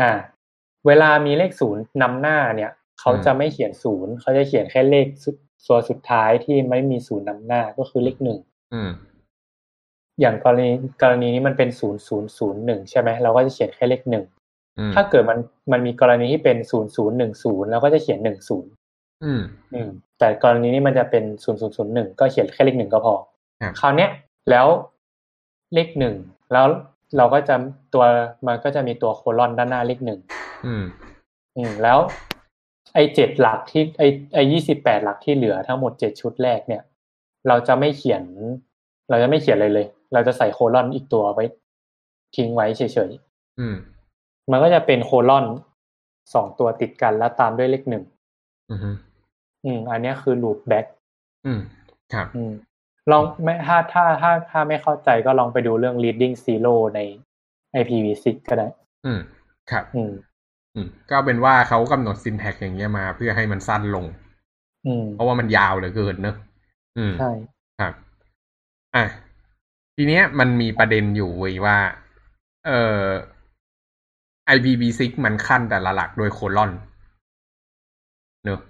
[0.00, 0.12] อ่า
[0.86, 8.38] เวลามีเลขศูนย์นำหน้าเนี่ย เขาอืมจะไม่เขียนศูนย์เขาจะเขียนแค่เลขสุดตัวสุดท้ายที่ไม่มีศูนย์นำหน้าก็คือเลขหนึ่ง
[8.74, 8.90] อืม
[10.20, 10.70] อย่างกรณี
[11.02, 14.24] กรณีนี้มันเป็นศูนย์ศูนย์ศูนย์หนึ่งใช่ไหมเราก็จะเขียนแค่เลขหนึ่ง
[14.78, 15.38] อืมถ้าเกิดมัน
[15.72, 18.70] มันมีกรณีที่เป็นศูนย์ศูนย์หนึ่งศูนย์เราก็จะเขียนหนึ่งศูนย์
[19.24, 19.40] อืม
[19.74, 23.14] อืมแต่กรณีนี้มันจะเป็นศูนย์ศูนย์ศูนย์หนึ่งก็เขียนแค่เลขหนึ่งก็พอ
[23.60, 24.10] ครับคราวเนี้ย
[24.50, 24.66] แล้ว
[25.74, 26.14] เลขหนึ่ง
[26.52, 26.66] แล้ว
[27.16, 27.54] เราก็จะ
[27.94, 28.04] ตัว
[28.46, 30.20] มันก็จะมีตัวโคลอนด้านหน้าเลขหนึ่ง
[30.66, 30.84] อืม
[31.56, 31.98] อืมแล้ว
[32.94, 36.82] ไอ้เจ็ดหลักที่ไอ้ไอ้ยี่สิบแปดหลักที่เหลือทั้งหมดเจ็ดชุดแรกเนี่ย
[37.48, 38.22] เราจะไม่เขียน
[39.10, 41.44] เราจะไม่เขียนเลยเลย เราจะใส่โคลอนอีกตัวไว้
[42.36, 43.10] ทิ้งไว้เฉย
[43.60, 45.46] อืมๆมันก็จะเป็นโคลอน
[46.34, 48.04] สองตัวติดกันแล้วตามด้วยเลขหนึ่ง
[49.64, 50.86] อืมอืม อันเนี้ยคือ loop back
[51.46, 51.60] อืม
[52.12, 52.52] ครับ อืม
[53.10, 57.00] ลองไม่ถ้าถ้าถ้าถ้าไม่เข้าใจก็ลองไปดูเรื่อง reading zero ใน
[57.80, 58.68] IPv6 ก็ได้
[59.06, 59.20] อืม
[59.70, 60.12] ครับ อืม
[60.74, 64.06] อืม ก็เป็นว่าเขากำหนด syntax อย่างเงี้ยมาเพื่อให้มันสั้นลง
[64.86, 66.36] อืม เพราะว่ามันยาวเหลือเกินเนอะ
[66.98, 67.30] อืม ใช่
[67.80, 67.94] ครับ
[68.96, 69.04] อะ
[69.96, 71.76] ทีเนี้ยมันมีประเด็นอยู่เว้ยว่า
[72.66, 73.04] เอ่อ
[74.54, 76.72] IPv6 มันขั้นแต่ละหลักโดยโคลอน
[78.44, 78.69] เนอะใช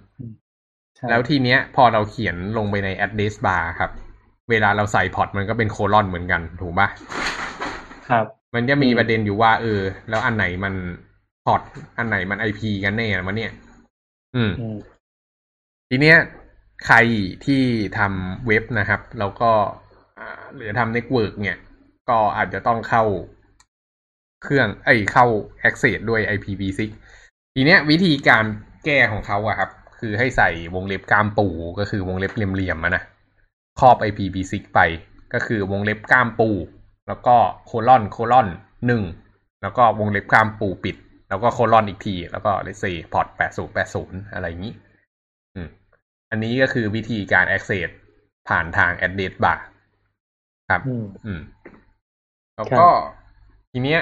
[1.09, 3.91] แล้วทีเนี้ยพอเราเขียนลงไปใน address bar ครับ
[4.49, 6.87] เวลาเราใส่ port มันก็เป็น colon เหมือนกันถูกปะ
[8.09, 8.25] ครับ
[8.55, 10.73] มันจะมีอืมประเด็นอยู่ว่า เออ แล้วอันไหนมัน
[11.45, 11.61] port
[11.97, 13.51] อันไหนมัน IP กันแน่มันเนี่ย
[14.35, 14.77] อืมอืม
[15.89, 16.17] ทีเนี้ย
[16.85, 16.97] ใคร
[17.45, 17.63] ที่
[17.97, 19.51] ทำเว็บนะครับ แล้วก็
[20.17, 21.57] อ่าหรือทำเน็ตเวิร์กเนี่ย
[22.09, 23.03] ก็อาจจะต้องเข้า
[24.43, 25.25] เครื่องไอ้ยเข้า
[25.67, 26.79] Access ด้วย IPv6
[27.53, 28.45] ทีเนี้ยวิธีการ
[28.85, 29.69] แก้ของเขาอะครับ
[30.01, 31.47] คือให้ใส่วงเล็บกามปู
[31.79, 33.03] ก็คือวงเล็บเหลี่ยมๆอะนะ
[33.79, 34.79] ครอบ IPv6 ไป
[35.33, 36.49] ก็คือวงเล็บกามปู
[37.07, 37.35] แล้วก็
[37.65, 38.47] โคลอนโคลอน
[38.87, 39.03] หนึ่ง
[39.61, 40.95] แล้วก็วงเล็บกามปูปิด
[41.29, 44.73] แล้วก็โคลอนอีกที แล้วก็เลเซพอร์ตแปดศูนย์แปดศูนย์อะไรอย่างนี้
[45.55, 45.67] อืม
[46.31, 47.89] อันนี้ก็คือวิธีการ access
[48.47, 49.59] ผ่านทาง address bar
[50.69, 51.41] ครับ อืมอืม
[52.55, 52.89] แล้วครับก็
[53.71, 54.01] ทีเนี้ย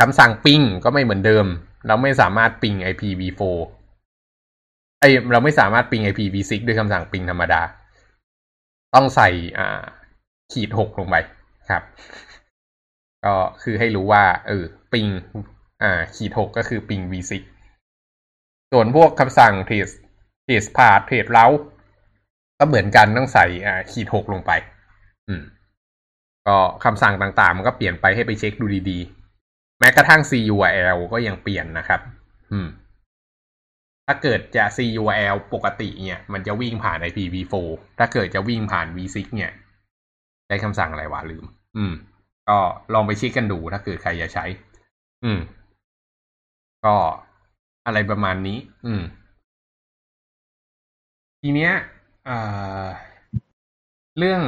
[0.00, 1.46] คำสั่งปิงก็ไม่เหมือนเดิม
[1.86, 3.42] เราไม่สามารถปิง IPv4
[5.00, 7.62] ไอเราไม่สามารถปิง IPv6 ด้วยคำสั่งปิงธรรมดา
[8.94, 9.28] ต้องใส่
[9.58, 9.82] อ่า
[10.52, 11.16] ขีดหกลงไป
[11.70, 11.82] ครับ
[13.24, 15.06] ก็คือให้รู้ว่า เออ ปิง
[15.82, 17.32] อ่า ขีดหกก็คือปิง v6
[18.72, 19.94] ส่วนพวกคำสั่ง trace
[20.46, 21.64] trace path trace route
[22.58, 24.52] ก็เหมือนกันต้องใส่อ่าขีดหกลงไป
[25.28, 25.42] อืม
[26.46, 32.00] ก็คำสั่งต่างๆ มันก็เปลี่ยนไปให้ไปเช็คดูดีๆ แม้กระทั่ง CURL ก็ยังเปลี่ยนนะครับ
[32.52, 32.68] อืม
[34.10, 35.04] ถ้าเกิดจะ C U
[35.34, 37.54] L ปกติเนี่ยมันจะวิ่งผ่าน IPv4
[37.98, 39.52] ถ้าเกิดจะวิ่งผ่าน v6 เนี่ย
[40.46, 41.44] ใช้คำสั่งอะไรวะลืม
[41.76, 41.92] อืม
[42.48, 42.58] ก็
[42.94, 44.44] ลองไปเช็คกันดูถ้าเกิดใครจะใช้
[45.24, 45.40] อืม
[46.84, 46.96] ก็
[47.86, 49.02] อะไรประมาณนี้ อืม
[51.42, 51.72] ทีเนี้ย
[52.26, 52.38] เอ่
[52.82, 52.84] อ
[54.18, 54.42] เรื่อง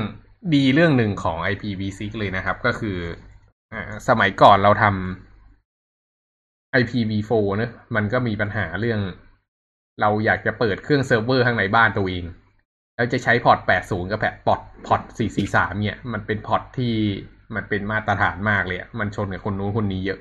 [0.54, 2.98] ดีเรื่องหนึ่งของ IPv6 เลยนะครับ ก็คือ
[3.72, 3.74] อ
[4.08, 9.00] สมัยก่อนเราทำ IPv4 เนะมันก็มีปัญหาเรื่อง
[10.00, 12.24] เราอยากจะเปิดเครื่องเซิร์ฟเวอร์ข้างในบ้านตัวเอง
[12.96, 15.00] แล้วจะใช้ port 80 กับแพ port port
[15.40, 16.94] 443 เนี่ย มันเป็น port ที่
[17.54, 20.20] มันเป็นมาตรฐานมากเลยมันชนกับคนนู้นคนนี้เยอะ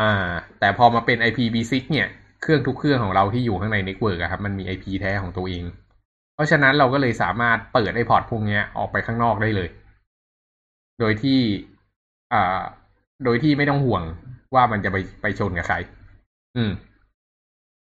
[0.00, 0.12] อ่า
[0.58, 2.08] แต่พอมาเป็น IPv6 เนี่ย
[2.42, 5.64] เครื่องทุกเครื่องของเราที่อยู่ข้างในเน็ตเวิร์กครับ มันมี IP แท้ของตัวเอง
[6.34, 9.68] เพราะฉะนั้นเราก็เลยสามารถเปิดไอ port พวกนี้ออกไปข้างนอกได้เลย
[11.00, 11.40] โดยที่
[12.32, 12.60] อ่า
[13.24, 14.02] โดยที่ไม่ต้องห่วง
[14.54, 15.76] ว่ามันจะไปไปชนกับใคร
[16.56, 16.70] อืม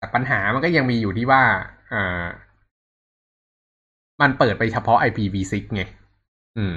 [0.02, 1.44] แต่ปัญหามันก็ยังมีอยู่ที่ว่า
[1.94, 2.24] อ่า
[4.22, 5.84] มันเปิดไปเฉพาะ IPv6 ไง
[6.58, 6.74] อืม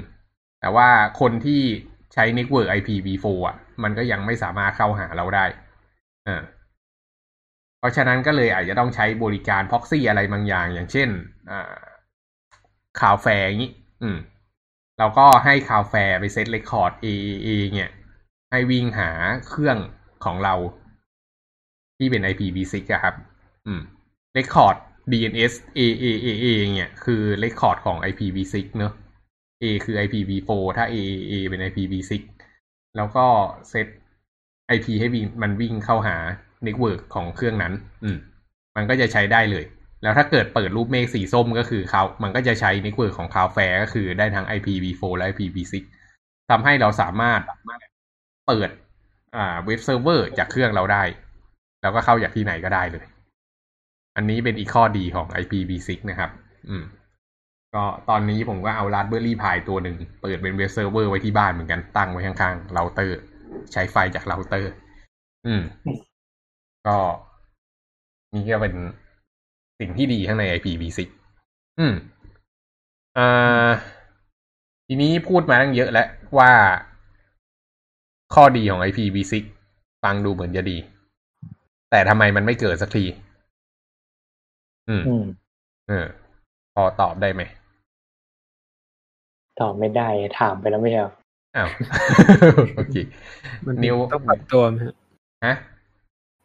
[0.61, 0.89] แต่ว่า
[1.21, 1.61] คนที่
[2.15, 5.45] ใช้เน็ตเวิร์ก IPv4 อะ มันก็ยังไม่สามารถเข้าหาเราได้
[6.29, 6.43] อ่า
[7.79, 11.09] เพราะฉะนั้นก็เลยอาจจะต้องใช้บริการ proxy อะไรบางอย่าง อย่างเช่น
[11.51, 11.73] อ่า
[13.01, 13.73] Cloudflare อย่างนี้
[14.03, 14.17] อืม
[14.99, 17.91] เราก็ให้ Cloudflare ไป set record AAA เนี่ย
[18.51, 19.11] ให้วิ่งหา
[19.49, 19.79] เครื่อง
[20.25, 20.55] ของเรา
[22.05, 23.15] ที่เป็น IPv6 อะครับ
[23.67, 23.81] อืม
[24.35, 24.77] record
[25.13, 26.47] DNS AAAA
[26.77, 28.93] เนี่ย คือ record ของ IPv6 เนอะ
[29.63, 32.13] A คือ IPv4 ถ้า AAA เป็น IPv6
[32.97, 33.27] แล้วก็
[33.71, 33.87] set
[34.77, 35.09] IP ให้
[35.43, 36.17] มันวิ่งเข้าหา
[36.65, 37.73] เน็ตเวิร์กของเครื่องนั้น
[38.05, 38.17] อืม
[38.77, 39.65] มันก็จะใช้ได้เลย
[40.03, 45.75] แล้วถ้าเกิดเปิดรูปเมฆสีส้มก็คือเขา มันก็จะใช้เน็ตเวิร์กของ Cloudflare ก็คือได้ทั้ง IPv4 และ IPv6
[46.51, 47.41] ทำให้เราสามารถ
[48.47, 48.71] เปิด
[49.37, 51.03] อ่าเว็บเซิร์ฟเวอร์จากเครื่องเราได้
[51.85, 53.05] แล้วก็เข้าจากที่ไหนก็ได้เลย
[54.17, 56.31] อันนี้เป็นอีกข้อดีของ IPv6 นะครับ
[56.69, 56.85] อืม
[57.75, 63.19] ก็ตอนนี้ผมก็เอา Raspberry Pi ตัวหนึ่ง เปิดเป็นเว็บเซิร์ฟเวอร์ไว้ที่บ้านเหมือนกันตั้งไว้ข้างๆเราเตอร์
[63.73, 64.73] ใช้ไฟจากเราเตอร์
[65.47, 65.63] อืม
[66.87, 66.97] ก็
[68.35, 68.75] นี่ก็เป็น
[69.81, 71.01] สิ่งที่ดีข้างใน IPv6
[71.79, 71.95] อืม
[73.19, 73.71] อ่า
[74.87, 76.09] ทีนี้พูดมาตั้งเยอะแล้ว
[76.39, 76.51] ว่า
[78.35, 79.35] ข้อดีของ IPv6
[80.05, 80.77] ฟังดูเหมือนจะดี
[81.95, 83.05] แต่ทำไมมันไม่เกิดสักที
[84.89, 85.25] อืมอืม
[85.89, 86.07] เออ
[86.75, 87.43] พอตอบได้ไหม
[89.61, 90.09] ตอบไม่ได้
[90.41, 91.13] ถามไปแล้วไม่ใช่เหรอ
[91.57, 91.69] อ้าว
[92.77, 92.97] โอเค
[93.67, 94.95] มันนิวต้องปรับตัวไหมฮะ
[95.47, 95.57] ฮะ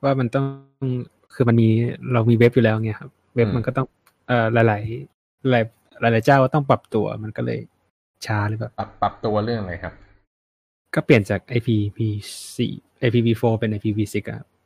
[0.04, 0.46] ว่ามันต้อง
[1.34, 1.70] คือมันมี
[2.14, 3.88] เรามีเว็บอยู่แล้วไงครับ เว็บอืมมันก็ต้อง
[4.28, 5.64] เอ่อหลายๆหลาย
[6.02, 7.60] หลายหลายๆเจ้าก็ต้องปรับตัวมันก็เลย
[8.26, 9.94] ช้าหรือเปล่าปรับปรับตัวเรื่องอะไรครับ
[10.96, 12.58] ก็เปลี่ยนจาก IPv4
[13.06, 14.59] IPv4 เป็น IPv6 อะครับอืม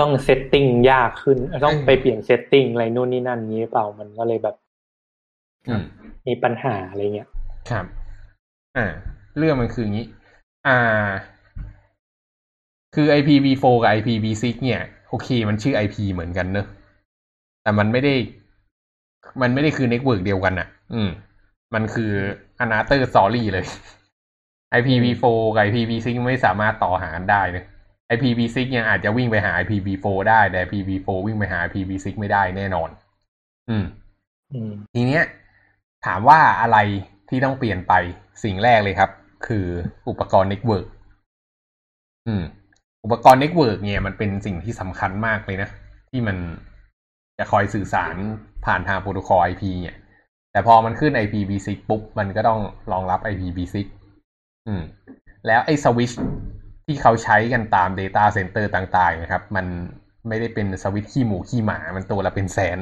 [0.00, 4.56] ต้อง settingยากขึ้น ต้องไปเปลี่ยน setting อะไรนู่นนี่นั่นนี้หรือเปล่ามันก็เลยแบบ
[5.68, 5.82] อืม
[6.26, 7.28] มีปัญหาอะไรเงี้ย
[7.70, 7.84] ครับ
[8.76, 8.86] อ่า
[9.36, 10.06] เรื่องมันคืออย่างนี้
[10.66, 11.08] อ่า
[12.94, 16.66] คือ IPv4 กับ IPv6 เนี่ย โอเค มันชื่อ IP เหมือนกันเนอะ
[17.62, 18.14] แต่มันไม่ได้
[19.42, 21.10] มันไม่ได้คือเน็ตเวิร์กเดียวกันอะอืม
[21.74, 22.10] มันคือ
[22.64, 23.66] another story เลย
[24.78, 27.64] IPv4 กับ IPv6 ไม่สามารถต่อหากันได้เนอะ
[28.14, 32.88] IPv6 ยังอาจจะวิ่งไปหา IPv4 ได้แต่ IPv4 วิ่งไปหา IPv6 ไม่ได้แน่นอน
[33.68, 33.84] อืม
[34.52, 35.24] อืมทีเนี้ย
[36.06, 36.78] ถามว่าอะไร
[37.28, 37.92] ที่ต้องเปลี่ยนไป
[38.44, 39.10] สิ่งแรกเลยครับ
[39.46, 39.66] คือ
[40.08, 40.86] อุปกรณ์เน็ตเวิร์ก
[42.26, 42.42] อืม
[43.04, 45.68] อุปกรณ์เน็ตเวิร์กเนี่ยมันเป็นสิ่งที่สำคัญมากเลยนะ
[46.10, 46.36] ที่มัน
[47.38, 48.14] จะคอยสื่อสาร
[48.64, 49.96] ผ่านทางโปรโตคอล IP เนี่ย
[50.52, 52.60] แต่พอมันขึ้น IPv6 ปุ๊บ มันก็ต้อง
[52.92, 53.76] รองรับ IPv6
[54.66, 54.82] อืม
[55.46, 56.12] แล้วไอ้สวิตช์
[56.86, 59.66] ที่เขาใช้กันตาม Data Center ต่าง ๆ นะครับ มัน
[60.28, 62.78] ไม่ได้เป็นสวิตช์ขี้หมูขี้หมา มันตัวละเป็นแสน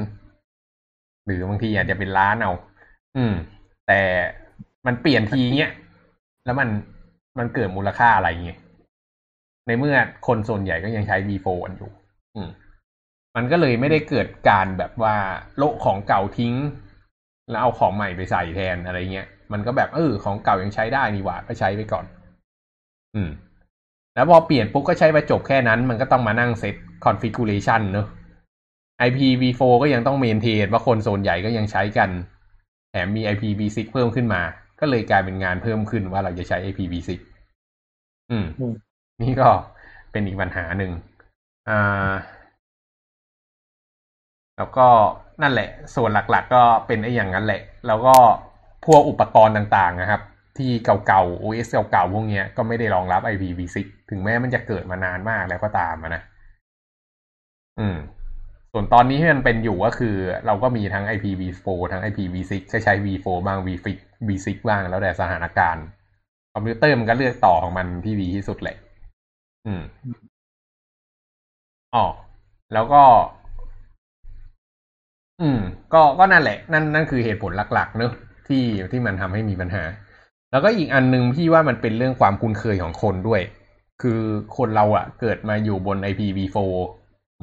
[1.26, 2.53] หรือบางทีอาจจะเป็นล้านเอา
[3.16, 3.35] อืม
[3.87, 4.01] แต่
[4.87, 5.70] มันเปลี่ยนทีเนี้ย
[6.45, 6.68] แล้วมัน
[7.39, 8.59] มันเกิดมูลค่าอะไรเงี้ย
[9.66, 11.91] ในเมื่อคนส่วนใหญ่ก็ยังใช้ V4 กันอยู่
[12.35, 12.49] อืม
[13.37, 15.16] มันก็เลยไม่ได้เกิดการแบบว่า
[15.59, 16.55] โละของเก่าทิ้ง
[17.51, 22.05] แล้วเอาของใหม่ไปใส่แทนอะไรเงี้ย มันก็แบบเออของเก่ายังใช้ได้นี่หว่าก็ใช้ไปก่อน
[23.14, 23.30] อืม
[24.14, 26.74] แล้วพอเปลี่ยนปุ๊บก็ใช้ไปจบแค่นั้น มันก็ต้องมานั่งเซต
[27.05, 28.07] configuration เนอะ
[29.07, 32.11] IPv4 ก็ยังต้องเมนเทนว่าคนโซนใหญ่ก็ยังใช้กัน
[32.90, 34.42] แถมมี IPv6 เพิ่มขึ้นมา
[34.80, 37.11] ก็เลยกลายเป็นงานเพิ่มขึ้นว่าเราจะใช้ IPv6
[38.30, 38.74] อืมอืม
[39.22, 39.49] นี่ก็
[40.12, 40.92] เป็นอีกปัญหาหนึ่ง
[41.68, 42.12] อ่า
[44.57, 44.88] แล้วก็
[45.42, 48.16] นั่นแหละ ส่วนหลักๆก็เป็นไอ้อย่างนั้นแหละ แล้วก็
[48.87, 50.20] พวกอุปกรณ์ต่างๆนะครับ
[50.59, 50.70] ที่
[51.07, 53.76] เก่าๆ OS เก่าๆพวกนี้ก็ไม่ได้รองรับ IPv6
[54.11, 56.22] ถึงแม้มันจะเกิดมานานมากแล้วก็ตามนะ
[57.80, 57.97] อืม
[58.72, 60.16] ส่วนตอนนี้ที่มันเป็นอยู่ก็คือ
[60.47, 63.87] เราก็มีทั้ง IPv4 ทั้ง IPv6 ก็ใช้ v4 บ้าง v6
[64.28, 65.85] v6 บ้างแล้วแต่สถานการณ์
[66.55, 68.76] คอมพิวเตอร์มันก็เลือกต่อของมันที่ดีที่สุดแหละ
[69.66, 69.82] อืม
[71.95, 72.05] อ๋อ
[72.72, 73.03] แล้วก็
[75.41, 75.61] อืม
[75.93, 78.12] ก็ ก็นั่นแหละ นั่น นั่นคือเหตุผลหลัก ๆ เนอะ
[78.49, 79.84] ที่ที่มันทำให้มีปัญหา
[80.51, 83.42] แล้วก็อีกอันหนึ่งพี่ว่ามันเป็นเรื่องความคุ้นเคยของคนด้วย
[84.03, 84.20] คือ
[84.57, 86.59] คนเราอะเกิดมาอยู่บน IPv4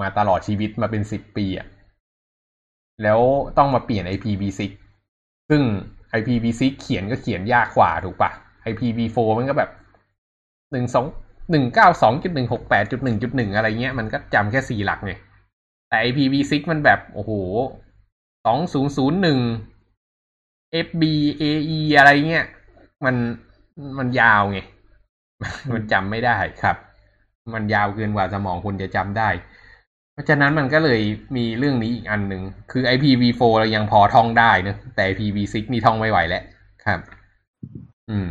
[0.02, 1.68] มาตลอดชีวิตมาเป็นสิบปีอะ
[3.04, 3.20] แล้ว
[3.58, 4.62] ต้องมาเปลี่ยน IPv6
[5.50, 5.62] ซึ่ง
[6.20, 8.32] IPv6 เขียนก็เขียนยากกว่าถูกปะ
[8.72, 9.70] IPv4 มันก็แบบ
[10.72, 11.06] หนึ่งสอง
[11.52, 15.14] หนึ่งเก้าสองจุดหนึ่งหกแปดจุดหนึ่งจุดหนึ่งอะไรเงี้ยมันก็จำแค่สี่หลักไง
[15.90, 17.32] แต่ IPv6 มันแบบ โอ้โห
[18.46, 19.40] สองศูนย์ศูนย์หนึ่ง
[20.86, 21.04] FB
[21.42, 22.46] AE อะไรเงี้ย
[23.06, 23.16] มัน
[23.98, 24.60] มันยาวไง
[25.74, 26.78] มันจำไม่ได้ครับ
[27.54, 29.30] มันยาวเกินกว่าสมองคุณจะจำได้
[30.14, 31.02] เพราะฉะนั้นมันก็เลย
[31.36, 32.42] มีเรื่องนี้อีกอันหนึ่ง
[32.72, 36.44] คือ IPv4 เรายังพอท่องได้นะแต่ IPv6 นี่ท่องไม่ไหวแล้ว
[36.86, 37.00] ครับ
[38.10, 38.30] อืม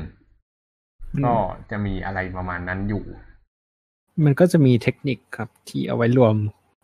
[1.24, 1.34] ก็
[1.70, 3.04] จะมีอะไรประมาณนั้นอยู่
[4.24, 6.34] มันก็จะมีเทคนิคครับ ที่เอาไว้รวม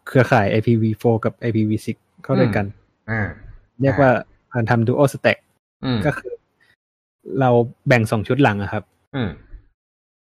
[0.06, 1.88] เครือข่าย IPv4 กับ IPv6
[2.22, 2.66] เข้าด้วยกัน
[3.10, 3.20] อ่า
[3.80, 4.10] เรียกว่า
[4.52, 5.45] การทำ dual stack อืม
[6.06, 6.32] ก็คือ
[7.40, 7.50] เรา
[7.88, 8.82] แบ่งสองชุดหลังอะครับ
[9.16, 9.30] อืม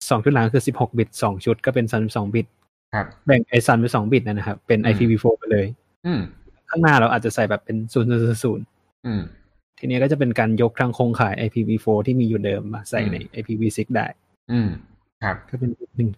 [0.10, 2.48] สองชุดหลังคือสิบหกบิตสองชุดก็เป็นสามสองบิต
[2.94, 5.66] ครับแบ่งไอ้สามสองบิตนั่นนะครับ เป็นอืม IPv4 ไปเลย
[6.06, 6.22] อืม
[6.70, 8.10] ข้างหน้าเราอาจจะใส่แบบเป็นศูนย์
[8.44, 8.66] ศูนย์
[9.06, 9.22] อืม
[9.80, 14.06] ทีนี้ก็จะเป็นการยกทางโครงข่าย IPv4 ที่มีอยู่เดิมมาใส่ในอืม IPv6 ได้
[14.52, 14.70] อืม
[15.24, 16.10] ครับ ก็เป็นอีกหนึ่ง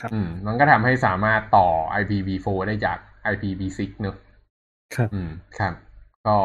[0.00, 1.68] ครับ อืม มันก็ทำให้สามารถต่อ
[2.00, 2.98] IPv4 ได้จาก
[3.32, 4.16] IPv6 เนอะ
[4.96, 5.72] ครับ อืม ครับ
[6.26, 6.36] ก็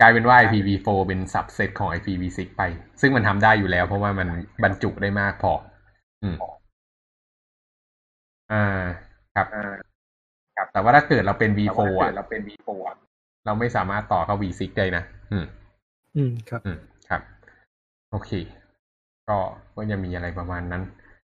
[0.00, 2.62] กลายเป็นว่า IPv4 เป็น subset ของ IPv6 ไป
[3.00, 4.28] ซึ่งมันทำได้อยู่แล้ว เพราะว่ามัน
[4.64, 5.52] บรรจุได้มากพอ
[6.22, 6.36] อืม
[8.52, 8.64] อ่า
[9.34, 9.46] ครับ
[10.56, 12.96] ครับ แต่ว่าถ้าเกิดเราเป็น V4 อะเราเป็น V4 อะ
[13.46, 15.46] เราไม่สามารถต่อเข้า V6 ได้นะ อืม
[16.16, 16.78] อืม ครับ อืม
[17.08, 17.22] ครับ
[18.10, 18.30] โอเค
[19.28, 19.38] ก็
[19.76, 20.82] ก็จะมีอะไรประมาณนั้น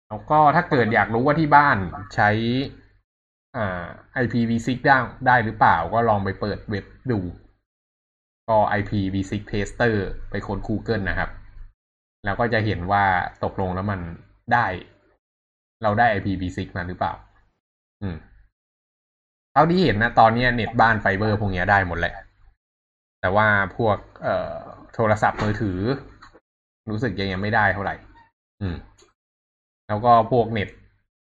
[0.09, 1.77] แล้วก็ถ้าเกิดอยากรู้ว่าที่บ้าน
[2.15, 2.31] ใช้
[3.57, 3.85] อ่า
[4.23, 4.97] IPv6 ได้
[5.27, 7.19] ได้หรือเปล่า ก็ลองไปเปิดเว็บดู
[8.49, 9.95] ก็ IPv6 tester
[10.31, 11.31] ไปค้น Google นะครับ
[12.25, 13.05] แล้วก็จะเห็นว่า
[13.45, 14.01] ตกลงแล้วมัน
[14.53, 14.67] ได้
[15.83, 17.13] เราได้ IPv6 มาหรือเปล่า
[18.03, 18.17] อืม
[19.53, 22.15] เท่าที่เห็นนะ ตอนนี้เน็ตบ้านไฟเบอร์พวกเนี้ยได้หมดแหละ
[23.21, 23.47] แต่ว่า
[23.77, 24.55] พวกเอ่อ
[24.95, 25.79] โทรศัพท์มือถือ
[26.91, 27.95] รู้สึกยังยังไม่ได้เท่าไหร่
[28.61, 28.77] อืม
[29.89, 30.69] แล้วก็พวกเน็ต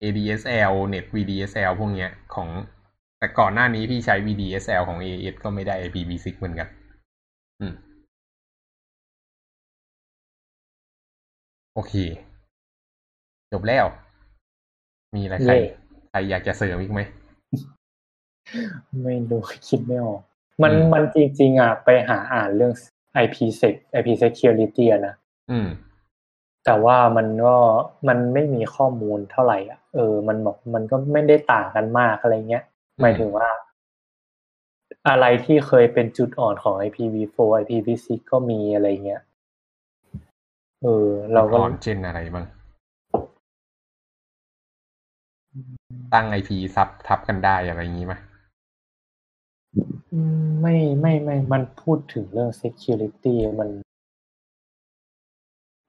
[0.03, 2.49] ADSL เน็ต VDSL พวกเนี้ยของ
[3.19, 6.67] แต่ก่อนหน้านี้พี่ใช้ VDSL ของ AS ก็ไม่ได้ IPv6 เหมือนกัน
[7.61, 7.73] อืม
[11.73, 11.93] โอเค
[13.51, 13.85] จบแล้ว
[15.15, 15.57] มีอะไรใครเย่
[16.09, 17.01] ใครอยากจะเสริมอีกไหม
[19.03, 20.21] ไม่รู้คิดไม่ออก
[20.61, 22.73] มันอืม มันจริงๆอะไปหาอ่านเรื่อง
[23.23, 25.15] IPsec IP security อะนะ
[25.51, 25.67] อืม
[26.65, 27.55] แต่ว่ามันก็
[28.07, 32.63] มันไม่มีข้อมูลเท่าไหร่อะเออ มันบอกมันก็ไม่ได้ต่างกันมากอะไรเงี้ย
[33.01, 33.47] หมายถึงว่า
[35.09, 39.21] อะไรที่เคยเป็นจุดอ่อนของ IPv4 IPv6 ก็มีอะไรเงี้ย
[40.83, 42.45] เออ เราก็อ่อนเช่นอะไรบ้าง
[46.13, 48.13] ตั้ง IP ซับทับกันได้อะไรอย่างนี้ไหม
[50.13, 53.69] อืมไม่ไม่ไม่ มันพูดถึงเรื่อง security มัน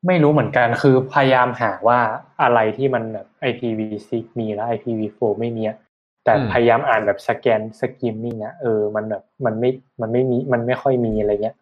[0.07, 1.99] ไม่รู้เหมือนกันคือพยายามหาว่า
[2.43, 5.77] อะไรที่มันแบบ IPv6 มีแล้ว IPv4 ไม่มีอะ
[6.25, 9.71] แต่พยายามอ่านแบบ scan skimming อะเออมันแบบมันไม่
[10.01, 11.57] มันไม่มีมันไม่ค่อยมีอะไรเงี้ย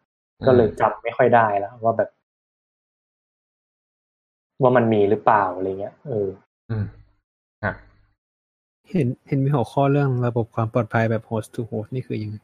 [0.47, 2.11] ก็เลยจำไม่ค่อยได้แล้วว่าแบบ
[4.63, 6.29] ว่ามันมีหรือเปล่าอะไรเงี้ยเออ
[6.71, 6.85] อืม
[7.63, 7.75] ครับ
[8.91, 12.37] เห็นเห็นมีหัวข้อเรื่องระบบความปลอดภัยแบบ host to host นี่คือยังไง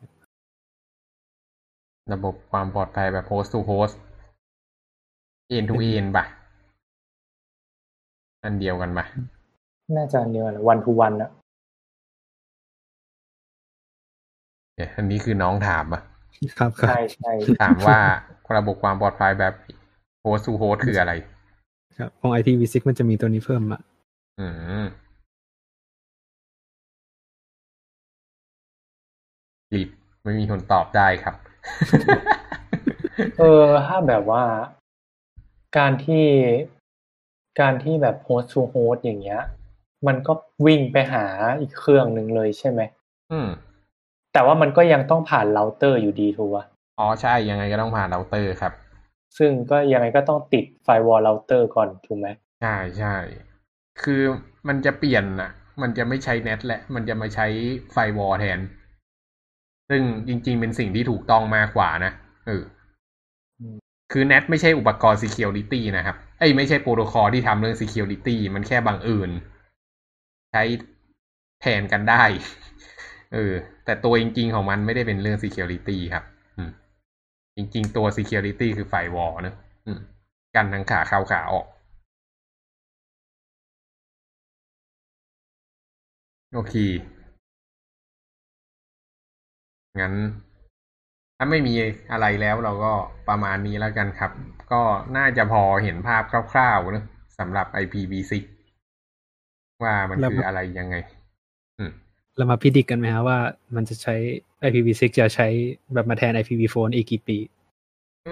[2.13, 3.97] ระบบความปลอดภัยแบบ host to host
[5.57, 6.25] end to end ป่ะ
[8.45, 9.07] อันเดียวกันป่ะ
[9.97, 11.31] น่าจะอันเดียวกันวันทูวันอะ
[14.77, 16.01] เดี๋ยวอันนี้คือน้องถามป่ะ
[16.59, 17.99] ครับครับใช่ใช่ถามว่า
[18.57, 19.55] ระบบความปลอดภัยแบบ
[20.25, 21.13] host to host คืออะไร
[21.99, 23.79] ครับ ของ IPv6 มันจะมีตัวนี้เพิ่มมา
[24.41, 24.47] อื
[24.83, 24.87] ม
[29.73, 29.89] รีบ
[30.23, 31.35] ไม่มีคนตอบได้ครับ
[33.39, 34.45] เออ ถ้าแบบว่า
[35.79, 36.27] การที่
[37.61, 39.41] การที่แบบ host to host อย่างเงี้ย
[40.07, 40.33] มันก็
[40.67, 41.25] วิ่งไปหา
[41.61, 42.81] อีกเครื่องหนึ่งเลยใช่ไหม
[43.33, 43.49] อืม
[44.37, 46.65] แต่ว่ามันก็ยังต้องผ่านเราเตอร์อยู่ดีถูกปะ
[46.99, 48.73] อ๋อใช่ยังไงก็ต้องผ่านเราเตอร์ครับ
[49.39, 52.29] ซึ่งก็ยังไงก็ต้องติด firewall เราเตอร์ก่อนถูกไหม
[52.63, 53.15] ใช่ใช่
[54.03, 54.23] คือ
[54.69, 55.51] มันจะเปลี่ยนอะ
[55.83, 57.47] มันจะไม่ใช้ NAT แหละ มันจะมาใช้
[57.93, 58.59] firewall แทน
[59.91, 62.13] ซึ่งจริง ๆ เป็นสิ่งที่ถูกต้องมากกว่านะ
[62.47, 62.63] เออ
[63.61, 63.63] อ
[64.13, 69.31] คือ Net ไม่ใช่อุปกรณ์ Security นะครับเอ้ยไม่ใช่โปรโตคอลที่ทำเรื่อง Security มันแค่บังเอิญ
[70.53, 70.63] ใช้
[71.61, 72.25] แทนกันได้
[73.33, 73.53] เออ
[73.85, 76.25] แต่ตัวจริง ๆ ของมันไม่ได้เป็นเรื่อง Security ครับ
[76.57, 76.71] อืม
[77.57, 79.55] จริง ๆ ตัว Security คือไฟวอลนะ
[79.87, 80.01] อืม
[80.57, 81.67] กันทั้งขาเข้าขาออก
[86.55, 86.75] โอเค
[90.01, 90.15] งั้น
[91.37, 91.75] ถ้าไม่มี
[92.13, 92.93] อะไรแล้วเราก็
[93.29, 94.31] ประมาณนี้แล้วกันครับ
[94.73, 94.83] ก็
[95.17, 96.23] น่าจะพอเห็นภาพ
[96.53, 97.05] คร่าวๆนะ
[97.39, 98.33] สำหรับ IPv6
[99.83, 101.26] ว่ามันคืออะไรยังไงอืม
[102.37, 103.39] เรามาพิจิกกันไหมครับว่า
[103.75, 104.15] มันจะใช้
[104.67, 105.47] IPv6 จะใช้
[105.95, 107.39] แบบมาแทน IPv4 อีกกี่ปี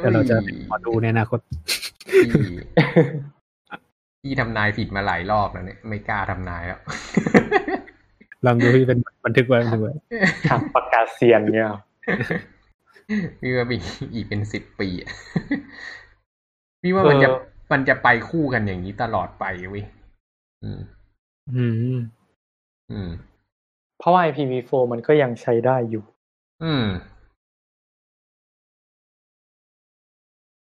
[0.00, 1.38] แต่เราจะเป็นหมอดูในอนาคต
[2.24, 2.30] พี่
[4.22, 6.80] พี่ทำนายผิดมาหลายรอบแล้วเนี่ย ไม่กล้าทำนายแล้ว
[8.46, 9.92] ลองดูที่เป็นบันทึกไว้บันทึกไว้
[10.48, 11.68] ทางประกาศเซียนเนี่ย
[13.40, 13.76] พี่ว่ามี
[14.14, 15.10] อีกเป็นสิบปีอะ
[16.82, 17.40] พี่ว่ามันจะเออ
[17.72, 19.84] มันจะไปคู่กันอย่างนี้ตลอดไปเว้ย
[20.62, 20.80] อืม
[21.54, 21.96] อืม
[22.90, 23.10] อืม
[23.98, 26.04] เพราะว่า IPv4 มันก็ยังใช้ได้อยู่
[26.64, 26.86] อืม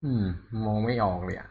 [0.04, 0.24] อืม
[0.64, 1.48] มองไม่ออกเลยอะ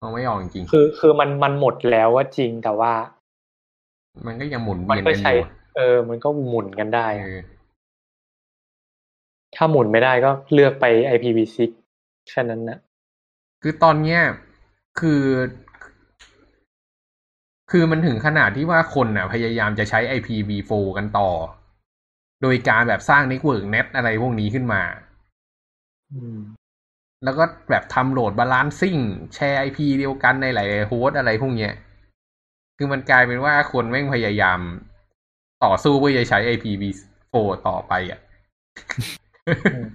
[0.00, 5.40] มองไม่ออกจริงคือ คือมันมันหมดแล้วว่าจริงแต่ว่าๆมันก็ยังหมุนมันเวียนก็กันอใช้ ยู่
[5.76, 7.58] เออ มันก็หมุนกันได้ เออะอ
[9.56, 10.84] ถ้าหมุนไม่ได้ก็เลือกไป
[11.14, 11.58] IPv6
[12.28, 12.78] แค่นั้นนะ
[13.62, 14.20] คือตอนเนี้ย
[15.00, 15.22] คือ
[17.70, 21.30] คือมันถึงขนาดที่ว่าคนอะ พยายามจะใช้ IPv4 กันต่อ
[22.42, 24.82] โดยการแบบสร้างเน็ตเวิร์ก NAT อะไรพวกนี้ขึ้นมา
[26.12, 26.38] อืม
[27.24, 28.96] แล้วก็แบบทำโหลดบาลานซิ่ง
[29.34, 31.72] แชร์ IP เดียวกันในหลายๆ host อะไรพวกเนี้ย
[32.76, 34.60] คือมันกลายเป็นว่าคนแม่งพยายาม
[35.64, 37.36] ต่อสู้เพื่อจะใช้ IPv4
[37.68, 38.20] ต่อไปอะ
[39.74, 39.86] อืม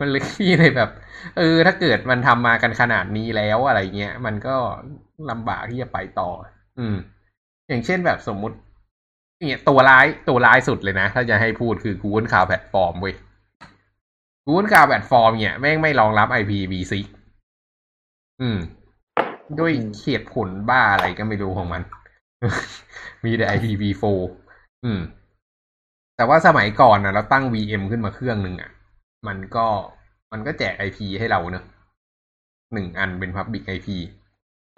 [0.00, 0.90] มันเลยขี้เลยแบบ
[1.38, 4.56] เออ ถ้าเกิดมันทำมากันขนาดนี้แล้วอะไรเงี้ย มันก็
[5.30, 6.30] ลำบากที่จะไปต่อ
[6.78, 6.96] อืม
[7.68, 8.56] อย่างเช่นแบบสมมุติ
[9.38, 13.14] เนี่ยตัวร้ายตัวร้ายสุดเลยนะ ถ้าจะให้พูดคือ Google Cloud Platform เว้ย
[14.46, 16.94] Google Cloud Platform เนี่ยแม่งไม่รองรับ IPv6
[18.40, 18.58] อืม
[19.58, 21.82] ด้วยอืมเหตุผลบ้าอะไรก็ไม่รู้ของมัน
[23.24, 24.04] มีแต่ IPv4
[24.84, 25.00] อืม
[26.16, 28.70] แต่ว่าสมัยก่อนนะเราตั้ง VM ขึ้นมาเครื่องหนึ่งอะ
[29.26, 29.66] มันก็
[30.32, 31.64] มันก็แจก IP ให้เราเนอะ
[32.72, 33.88] หนึ่งอันเป็น Public IP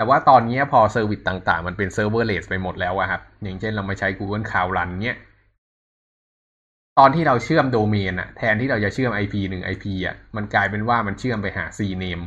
[0.05, 5.17] แต่ว่าตอนนี้พอ service ต่างๆ มันเป็น serverless ไปหมดแล้วอะครับ อย่างเช่นเรามาใช้ Google Cloud Run เนี้ย
[6.99, 12.25] ตอนที่เราเชื่อมโดเมนอะแทนที่เราจะเชื่อม IP หนึ่ง IP อะมันกลายเป็นว่ามันเชื่อมไปหา CNAME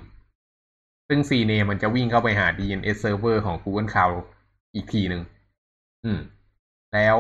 [1.08, 4.18] ซึ่ง CNAME มันจะวิ่งเข้าไปหา DNS server ของ Google Cloud
[4.76, 5.22] อีกทีหนึ่ง
[6.06, 6.20] อืม
[6.94, 7.18] แล้ว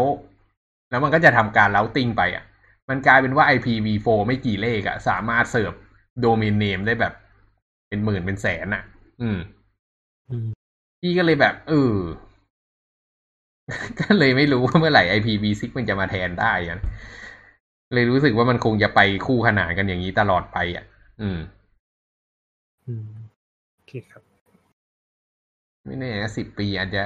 [0.90, 2.44] แล้วมันก็จะทำการ routing ไปอะ
[2.90, 5.74] มันกลายเป็นว่า IPv4 ไม่กี่เลขอะสามารถเสิร์ฟ
[6.22, 7.14] โดเมนเนมได้แบบ
[7.88, 8.84] เป็นหมื่นเป็นแสนอะ
[9.22, 9.40] อืม
[11.02, 11.96] พี่ก็เลยแบบ เออ
[14.02, 16.80] ก็เลยไม่รู้ว่าเมื่อไหร่ IPv6 มันจะมาแทนได้อะ
[17.94, 20.86] เลยรู้สึกว่ามันคงจะไปคู่ขนานกันอย่างนี้ตลอดไปอะ
[21.22, 21.40] อืม
[22.88, 23.08] อืม
[23.74, 24.22] โอเคครับ
[25.86, 27.04] ไม่แน่นะสิบปีอาจจะ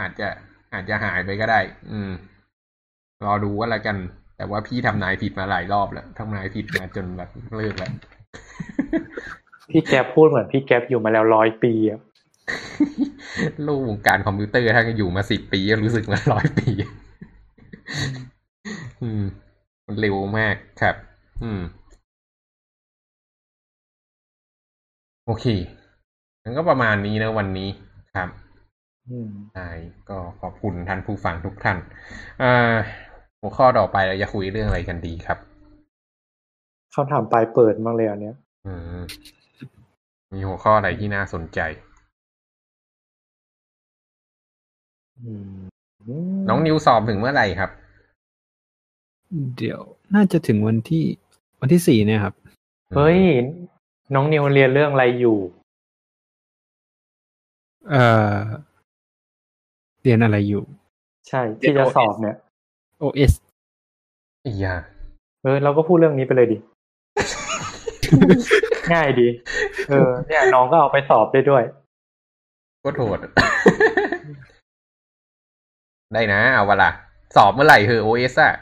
[0.00, 0.28] อาจจะ
[0.72, 1.60] อาจจะหายไปก็ได้
[1.90, 2.10] อืม
[3.24, 3.96] รอดูว่าละกัน
[4.36, 7.92] แต่ว่าพี่ทำนายผิดมาหลายรอบแล้วทำนายผิดมาจนแบบเลิกแล้ว
[9.70, 16.70] พี่แก๊ปพูดเหมือนพี่แก๊ปอยู่มาแล้วร้อยปีอะโลกวงการคอมพิวเตอร์ถ้าอยู่มาสิบปีก็รู้สึกมาร้อยปี
[19.02, 19.24] อืม
[19.86, 20.96] มันเร็วมากครับ
[21.42, 21.60] อืม
[25.26, 25.46] โอเค
[26.42, 27.68] งั้นก็ประมาณนี้นะวันนี้
[28.14, 28.28] ครับ
[29.08, 29.68] อืมใช่
[30.08, 31.78] ก็ขอบคุณท่านผู้ฟังทุกท่าน
[32.42, 32.74] อ่า
[33.40, 35.38] หัวข้อต่อไปเราจะคุยเรื่องอะไรกันดีครับ
[36.92, 38.36] เขาถามปลายเปิดมากเลยอันเนี้ย
[38.66, 39.02] อืม
[40.32, 41.60] มีหัวข้ออะไรที่น่าสนใจ
[46.48, 47.70] น้องนิวสอบถึงเมื่อไหร่ครับ
[49.56, 49.80] เดี๋ยว
[50.14, 51.04] น่าจะถึงวันที่
[51.60, 52.34] วันที่สี่เนี่ยครับ
[52.94, 53.18] เฮ้ย
[54.14, 55.38] น้องนิวเรียนเรื่องอะไรอยู่
[57.90, 58.04] เอ่
[58.34, 58.36] อ
[60.02, 60.62] เรียนอะไรอยู่
[61.28, 62.36] ใช่ ที่จะสอบเนี่ย
[63.02, 63.32] OS
[64.46, 64.74] อียา
[65.42, 66.58] เออ เราก็พูดเรื่องนี้ไปเลยดิ
[68.92, 69.28] ง่ายดี
[69.88, 71.62] เออ เนี่ยน้องก็เอาไปสอบได้ด้วย
[72.84, 73.18] ก็โทษ
[76.14, 76.90] ได้นะ เอาเวละ
[77.36, 78.52] สอบเมื่อไหร่เธอโอเอสอะ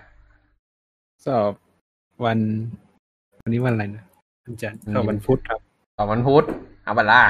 [1.27, 1.53] สอบ
[2.25, 2.39] วัน
[3.41, 4.05] วันนี้วันอะไรนะ
[4.45, 5.61] วันจันทร์สอบวันพุธครับ
[5.97, 6.45] สอบวันพุธ
[6.85, 7.21] เอาเวละ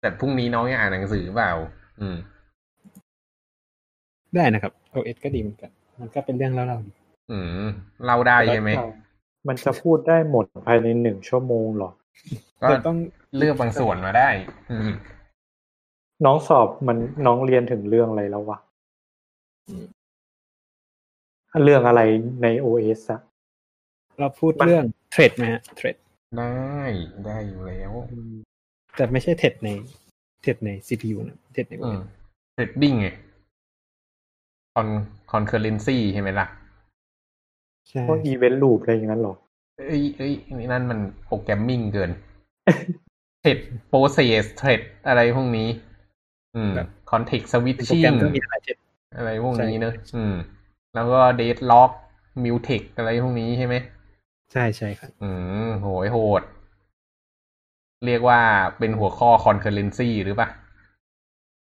[0.00, 1.52] แต่พรุ่งนี้น้องยังอ่านหนังสือเปล่า
[2.00, 2.16] อืม
[4.34, 5.70] ได้นะครับ OS ก็ดีเหมือนกัน
[6.00, 6.92] มันก็เป็นเรื่องเล่าๆดี
[7.30, 7.68] อืม
[8.04, 8.70] เล่าได้ใช่ไหม
[9.48, 11.90] มันจะพูดได้หมดภายในหนึ่งชั่วโมงเหรอ
[12.60, 12.96] ก็แต่ต้อง
[13.36, 14.28] เลือกบางส่วนมาได้
[14.70, 14.90] อืม
[16.24, 18.58] น้องสอบมันน้องเรียนถึงเรื่องอะไรแล้ววะ
[21.64, 22.00] เรื่องอะไร
[22.42, 23.20] ใน OS อะ
[24.18, 25.96] เราพูดมันเรื่อง thread ไหมฮะ thread
[26.38, 26.80] ได้
[27.24, 27.92] ได้อยู่แล้ว
[28.96, 29.68] แต่ไม่ใช่ thread ใน
[30.40, 32.06] threadดใน CPU นะเทรดในอืม OS
[32.54, 33.08] เทรดดิ้งไง
[34.74, 34.88] คอน
[35.30, 36.46] คอนเคอร์เรนซีใช่ไหมล่ะ
[37.88, 39.34] ใช่พวก event loop อะไรอย่างนั้นเหรอ
[39.76, 42.10] เอ้ยเอ้ยนี่นั่นมัน programming เกิน
[43.40, 45.68] thread process thread อะไรพวกนี้
[46.56, 46.72] อืม
[47.10, 48.76] context switch programming ก็มีหลาย thread
[49.16, 50.34] อะไรพวกนี้ใช่เนอะอืม
[50.94, 51.90] แล้วก็ deadlock
[52.44, 53.74] mutex อะไรพวกนี้ใช่ไหม
[54.52, 55.30] ใช่ใช่ครับ อื
[55.66, 56.42] มโหยโหด
[58.06, 58.40] เรียกว่า
[58.78, 60.48] เป็นหัวข้อ concurrency หรือปะ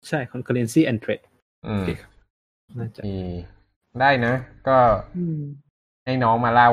[0.09, 1.25] ใช่ concurrency and thread
[1.67, 2.11] อืมโอเคครับ
[2.79, 3.17] น่าจะมี
[4.01, 4.35] ได้นะ
[4.69, 4.79] ก็
[6.05, 6.71] ให้น้องมาเล่า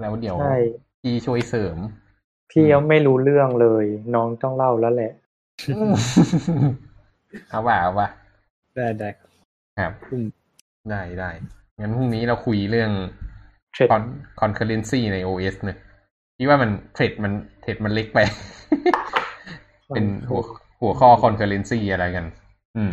[0.00, 0.54] แล้วเดี๋ยวใช่
[1.02, 1.78] พี่ช่วยเสริม
[2.50, 3.84] พี่ยังไม่รู้เรื่องเลย
[4.14, 5.12] น้องต้องเล่าแล้วแหละ
[7.48, 8.08] เอาว่าเอาว่า
[8.74, 9.31] ได้ได้ครับ
[9.78, 10.26] ครับอืม
[10.90, 11.30] ได้ได้
[11.80, 12.90] งั้นพรุ่งนี้เราคุยเรื่อง
[13.72, 13.88] เทรด
[14.40, 15.78] คอนเคอร์เรนซีใน OS เนอะ
[16.36, 17.32] พี่ว่ามัน thread มัน
[17.62, 18.18] thread มันเล็กไป
[19.88, 20.42] เป็นหัว
[20.80, 22.26] หัวข้อ concurrency อะไรกัน
[22.76, 22.92] อืม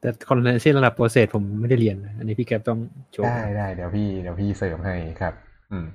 [0.00, 2.78] แต่ concurrency ระดับ process ผมไม่ได้เรียนนะอันนี้พี่แก๊ปต้อง
[3.12, 5.34] โชว์ได้ได้เดี๋ยวพี่เดี๋ยวพี่เสริมให้ครับ
[5.70, 5.86] อืม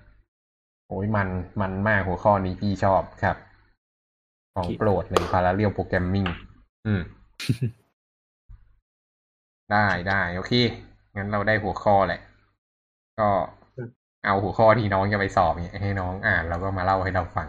[0.88, 1.28] โอ้ยมัน
[1.62, 3.38] มันมากหัวข้อนี้พี่ชอบครับ
[4.56, 6.26] ของโปรดเลย parallel programming
[6.88, 7.02] อืม
[9.72, 10.54] ได้ได้โอเค
[11.16, 12.22] งั้นเราได้หัวข้อแหละ
[13.20, 13.30] ก็
[14.26, 17.48] เอาหัวข้อที่น้องจะไปสอบเนี่ยให้น้องอ่านแล้วก็มาเล่าให้เราฟัง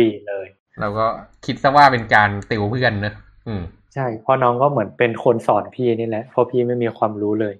[0.00, 0.46] ดีเลย
[0.80, 1.06] เราก็
[1.46, 3.14] คิดซะว่าเป็นการติวเพื่อนเนอะ
[3.46, 3.62] อืม
[3.94, 7.54] ใช่เพราะน้องก็เหมือนเป็นคนสอนพี่นี่แหละเพราะพี่ไม่มีความรู้เลย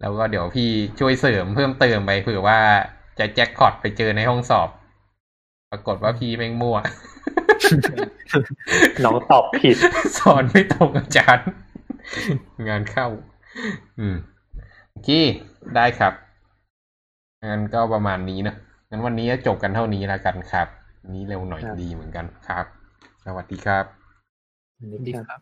[0.00, 0.68] แล้วก็เดี๋ยวพี่
[1.00, 2.58] ช่วยเสริมเพิ่มเติมไปเผื่อว่า
[3.18, 4.68] จะแจ็คพอตไปเจอในห้องสอบ
[5.70, 6.76] ปรากฏว่าพี่แม่งมั่ว
[9.04, 9.76] น้องตอบผิด
[10.18, 11.48] สอนไม่ตรงอาจารย์
[12.68, 13.06] งานเข้า
[13.98, 14.16] อืม
[14.90, 15.10] โอเค
[15.76, 16.12] ได้ครับ
[17.50, 18.54] งั้นก็ประมาณนี้นะ
[18.90, 20.66] งั้นวันนี้ก็จบกันเท่านี้แล้วกันครับ
[21.02, 22.66] วันนี้เร็วหน่อยดีเหมือนกันครับ
[23.24, 23.84] สวัสดีครับ
[25.08, 25.40] ดีครับ